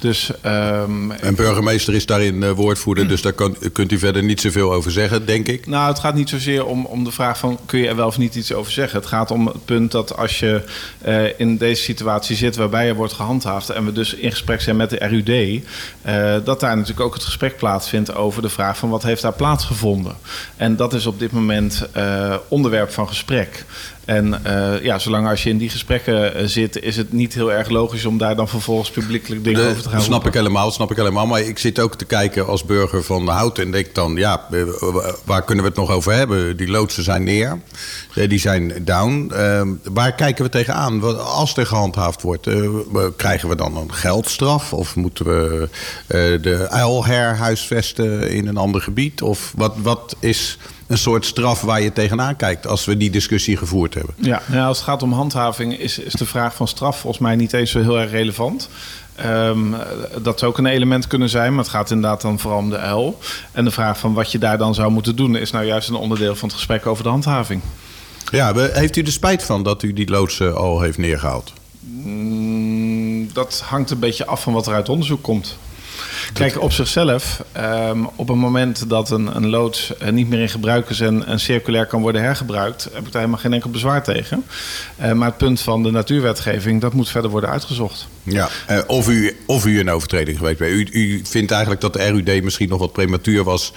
[0.00, 4.40] Dus ehm, Een burgemeester is daarin eh, woordvoerder, dus daar kan, kunt u verder niet
[4.40, 5.66] zoveel over zeggen, denk ik.
[5.66, 8.18] Nou, het gaat niet zozeer om, om de vraag van kun je er wel of
[8.18, 8.98] niet iets over zeggen.
[8.98, 10.62] Het gaat om het punt dat als je
[11.00, 14.76] eh, in deze situatie zit waarbij er wordt gehandhaafd en we dus in gesprek zijn
[14.76, 15.62] met de RUD,
[16.02, 19.32] eh, dat daar natuurlijk ook het gesprek plaatsvindt over de vraag van wat heeft daar
[19.32, 20.16] plaatsgevonden.
[20.56, 21.88] En dat is op dit moment
[22.48, 23.64] onderwerp van gesprek.
[24.04, 24.42] En
[24.82, 28.18] ja, zolang als je in die gesprekken zit, is het niet heel erg logisch om
[28.18, 30.96] daar dan vervolgens publiekelijk dingen De- over te gaan dat snap ik helemaal, snap ik
[30.96, 31.26] helemaal.
[31.26, 34.62] Maar ik zit ook te kijken als burger van Houten en denk dan, ja, eh,
[35.24, 36.56] waar kunnen we het nog over hebben?
[36.56, 37.60] Die loodsen zijn neer,
[38.14, 39.30] eh, die zijn down.
[39.34, 41.18] Eh, waar kijken we tegenaan?
[41.18, 42.48] Als er gehandhaafd wordt,
[43.16, 44.72] krijgen we dan een geldstraf?
[44.72, 45.68] Of moeten we
[46.06, 49.22] eh, de uil herhuisvesten in een ander gebied?
[49.22, 50.58] Of wat, wat is
[50.90, 54.14] een soort straf waar je tegenaan kijkt als we die discussie gevoerd hebben?
[54.18, 57.36] Ja, nou, als het gaat om handhaving is, is de vraag van straf volgens mij
[57.36, 58.68] niet eens zo heel erg relevant.
[59.14, 59.58] Ehm,
[60.22, 62.78] dat zou ook een element kunnen zijn, maar het gaat inderdaad dan vooral om de
[62.78, 63.18] uil.
[63.52, 65.94] En de vraag van wat je daar dan zou moeten doen, is nou juist een
[65.94, 67.62] onderdeel van het gesprek over de handhaving.
[68.30, 71.52] Ja, heeft u er spijt van dat u die loodsen al heeft neergehaald?
[71.80, 75.58] Mm, dat hangt een beetje af van wat er uit onderzoek komt.
[76.32, 80.48] Kijk, op zichzelf, ehm, op het moment dat een, een loods eh, niet meer in
[80.48, 84.02] gebruik is en, en circulair kan worden hergebruikt, heb ik daar helemaal geen enkel bezwaar
[84.02, 84.44] tegen.
[84.96, 88.08] Eh, maar het punt van de natuurwetgeving, dat moet verder worden uitgezocht.
[88.22, 90.72] Ja, eh, of, u, of u een overtreding geweest bent.
[90.72, 93.72] U, u vindt eigenlijk dat de RUD misschien nog wat prematuur was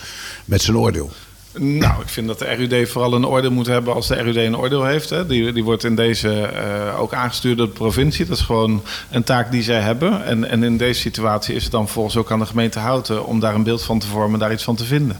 [0.46, 1.12] met zijn oordeel.
[1.58, 4.58] Nou, ik vind dat de RUD vooral een oordeel moet hebben als de RUD een
[4.58, 5.10] oordeel heeft.
[5.10, 5.26] Hè.
[5.26, 8.26] Die, die wordt in deze eh, ook aangestuurd door de provincie.
[8.26, 10.26] Dat is gewoon een taak die zij hebben.
[10.26, 13.40] En, en in deze situatie is het dan volgens ook aan de gemeente Houten om
[13.40, 15.18] daar een beeld van te vormen, daar iets van te vinden.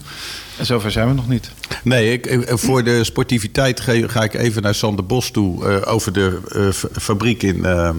[0.58, 1.50] En zover zijn we nog niet.
[1.82, 5.68] Nee, ik, voor de sportiviteit ga ik even naar Sander Bos toe.
[5.68, 7.96] eh, over de eh, fa- fabriek in, ehm,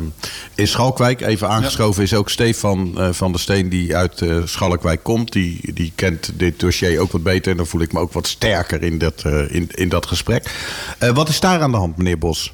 [0.55, 1.21] in Schalkwijk.
[1.21, 5.31] Even aangeschoven is ook Stefan eh, van der Steen, die uit eh, Schalkwijk komt.
[5.31, 7.51] Die, die kent dit dossier ook wat beter.
[7.51, 10.51] En dan voel ik me ook wat sterker in dat, eh, in, in dat gesprek.
[10.97, 12.53] Eh, wat is daar aan de hand, meneer Bos?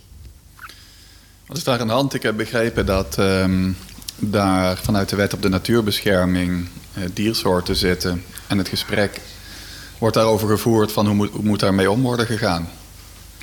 [1.45, 2.14] Wat is daar aan de hand?
[2.14, 3.72] Ik heb begrepen dat ehm,
[4.20, 8.24] daar vanuit de wet op de natuurbescherming eh, diersoorten zitten.
[8.47, 9.20] En het gesprek
[10.02, 12.70] wordt daarover gevoerd van hoe moet, hoe moet daarmee om worden gegaan.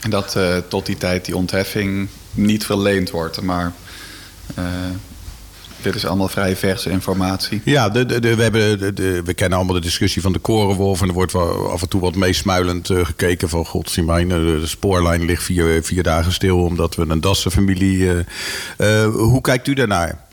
[0.01, 3.41] En dat eh, tot die tijd die ontheffing niet verleend wordt.
[3.41, 3.73] Maar
[4.55, 4.65] eh,
[5.83, 7.61] dit is allemaal vrij verse informatie.
[7.65, 8.79] Ja, de, de, de- we, hebben
[9.25, 11.03] we kennen allemaal de discussie van de korenwolf.
[11.03, 13.65] En er wordt wel af en toe wat meesmuilend eh, gekeken van...
[13.67, 16.63] God, zie mij, de, de spoorlijn ligt vier, vier dagen stil...
[16.63, 18.25] omdat we een Dassenfamilie...
[19.13, 20.27] hoe kijkt u daarnaar?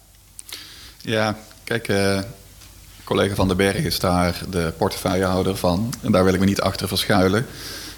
[1.02, 1.88] Ja, kijk,
[3.06, 5.94] collega Van den Berg is daar de portefeuillehouder van.
[6.02, 7.46] En daar wil ik me niet achter verschuilen.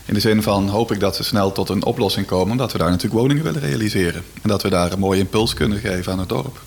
[0.05, 2.57] In de zin van hoop ik dat ze snel tot een oplossing komen.
[2.57, 4.23] Dat we daar natuurlijk woningen willen realiseren.
[4.41, 6.61] En dat we daar een mooie impuls kunnen geven aan het dorp.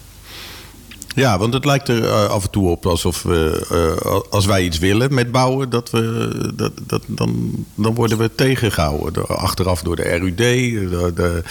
[1.14, 4.62] Ja, want het lijkt er eh, af en toe op alsof we, eh, als wij
[4.62, 9.26] iets willen met bouwen, dat we, dat, dat, dan, dan worden we tegengehouden.
[9.26, 10.36] Achteraf door de RUD.
[10.36, 11.43] De,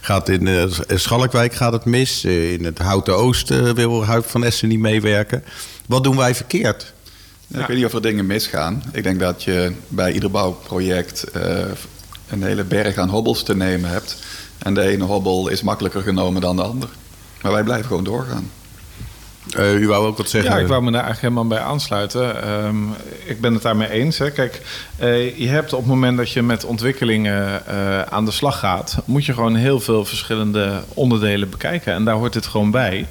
[0.00, 2.24] gaat in eh, Schalkwijk gaat het mis.
[2.24, 5.44] In het Houten Oost eh, wil Huip van Essen niet meewerken.
[5.86, 6.92] Wat doen wij verkeerd?
[7.46, 8.82] Ja, Ik weet niet of er dingen misgaan.
[8.92, 11.64] Ik denk dat je bij ieder bouwproject eh,
[12.28, 14.16] een hele berg aan hobbels te nemen hebt.
[14.58, 16.88] En de ene hobbel is makkelijker genomen dan de ander.
[17.42, 18.50] Maar wij blijven gewoon doorgaan.
[19.50, 20.50] Eh, u wou ook wat zeggen?
[20.50, 22.42] Ja, ik wou me daar eigenlijk helemaal bij aansluiten.
[22.42, 22.76] Ehm,
[23.24, 24.18] ik ben het daarmee eens.
[24.18, 24.30] Hè.
[24.30, 24.60] Kijk,
[24.96, 28.96] eh, je hebt op het moment dat je met ontwikkelingen eh, aan de slag gaat,
[29.04, 31.92] moet je gewoon heel veel verschillende onderdelen bekijken.
[31.92, 33.06] En daar hoort dit gewoon bij.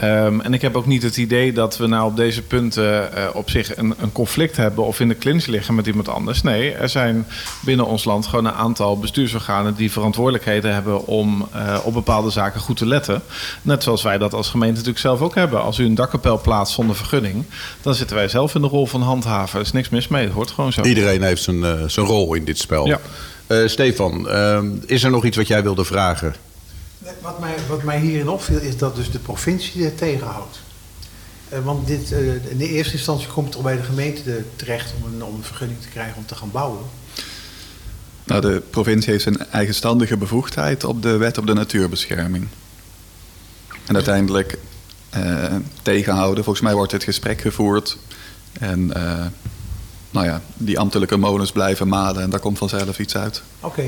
[0.00, 3.24] Ehm, en ik heb ook niet het idee dat we nou op deze punten eh,
[3.32, 6.42] op zich een, een conflict hebben of in de clinch liggen met iemand anders.
[6.42, 7.26] Nee, er zijn
[7.60, 12.60] binnen ons land gewoon een aantal bestuursorganen die verantwoordelijkheden hebben om eh, op bepaalde zaken
[12.60, 13.22] goed te letten.
[13.62, 15.62] Net zoals wij dat als gemeente natuurlijk zelf ook hebben.
[15.62, 17.44] Als u een dakkapel plaatst zonder vergunning,
[17.82, 19.58] dan zitten wij zelf in de rol van handhaven.
[19.58, 20.82] Er is niks mis mee, het hoort gewoon zo.
[20.82, 22.86] Iedereen heeft zijn, eh, zijn rol in dit spel.
[22.86, 22.98] Ja.
[23.66, 26.34] Stefan, ehm, is er nog iets wat jij wilde vragen?
[27.20, 30.60] Wat mij, wat mij hierin opviel is dat dus de provincie dit tegenhoudt.
[31.48, 34.92] Eh, want dit, eh, in de eerste instantie komt het toch bij de gemeente terecht
[34.96, 36.84] om een, om een vergunning te krijgen om te gaan bouwen.
[38.24, 42.46] Nou, de provincie heeft zijn eigenstandige bevoegdheid op de wet op de natuurbescherming.
[43.86, 44.58] En uiteindelijk
[45.10, 46.44] eh, tegenhouden.
[46.44, 47.98] Volgens mij wordt het gesprek gevoerd
[48.52, 48.92] En
[50.10, 53.42] nou ja, die ambtelijke molens blijven malen en daar komt vanzelf iets uit.
[53.60, 53.84] Oké,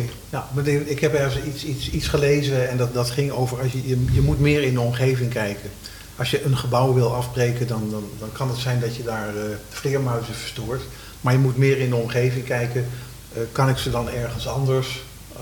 [0.84, 4.04] ik heb ergens iets, iets, iets gelezen en dat, dat ging over als je, je,
[4.12, 5.70] je moet meer in de omgeving kijken.
[6.16, 9.28] Als je een gebouw wil afbreken, dan, dan, dan kan het zijn dat je daar
[9.36, 10.82] eh, vleermuizen verstoort.
[11.20, 12.86] Maar je moet meer in de omgeving kijken.
[13.32, 15.02] Eh, kan ik ze dan ergens anders
[15.36, 15.40] eh,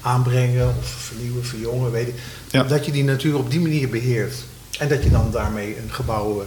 [0.00, 2.14] aanbrengen of vernieuwen, verjongen, weet ik.
[2.50, 2.62] Ja.
[2.62, 4.34] Dat je die natuur op die manier beheert.
[4.78, 6.44] En dat je dan daarmee een gebouw,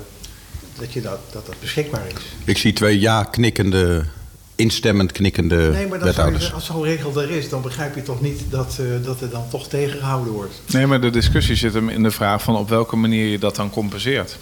[0.80, 2.24] dat, je dat, dat dat beschikbaar is.
[2.43, 4.05] Ik zie twee ja knikkende,
[4.55, 8.41] instemmend knikkende Nee, maar je, als zo'n regel er is, dan begrijp je toch niet
[8.49, 10.61] dat, eh, dat er dan toch tegengehouden wordt.
[10.67, 13.55] Nee, maar de discussie zit hem in de vraag van op welke manier je dat
[13.55, 14.38] dan compenseert.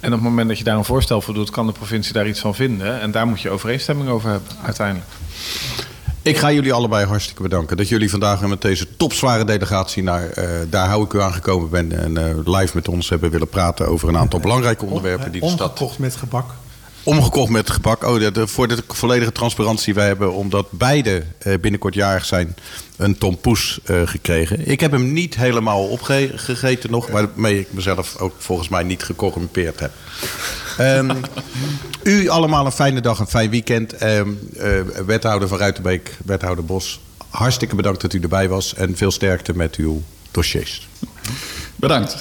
[0.00, 2.28] En op het moment dat je daar een voorstel voor doet, kan de provincie daar
[2.28, 3.00] iets van vinden.
[3.00, 5.08] En daar moet je overeenstemming over hebben, uiteindelijk.
[6.22, 10.48] Ik ga jullie allebei hartstikke bedanken dat jullie vandaag met deze topzware delegatie naar eh,
[10.70, 14.08] daar hou ik u aangekomen ben en eh, live met ons hebben willen praten over
[14.08, 16.50] een aantal belangrijke onderwerpen die de stad Omgekocht met gebak.
[17.02, 18.04] Omgekocht met gebak.
[18.04, 22.54] Oh, de, de- voor de volledige transparantie, wij hebben omdat beide eh, binnenkort jarig zijn
[22.96, 24.68] een tompoes eh gekregen.
[24.68, 29.80] Ik heb hem niet helemaal opgegeten nog, waarmee ik mezelf ook volgens mij niet gecorrumpeerd
[29.80, 29.92] heb.
[30.78, 31.10] Ehm,
[32.02, 33.92] u allemaal een fijne dag, een fijn weekend.
[33.92, 34.28] Ehm,
[34.58, 34.70] eh,
[35.06, 39.76] wethouder van Ruitenbeek, wethouder Bos, hartstikke bedankt dat u erbij was en veel sterkte met
[39.76, 40.88] uw dossiers.
[41.76, 42.16] Bedankt.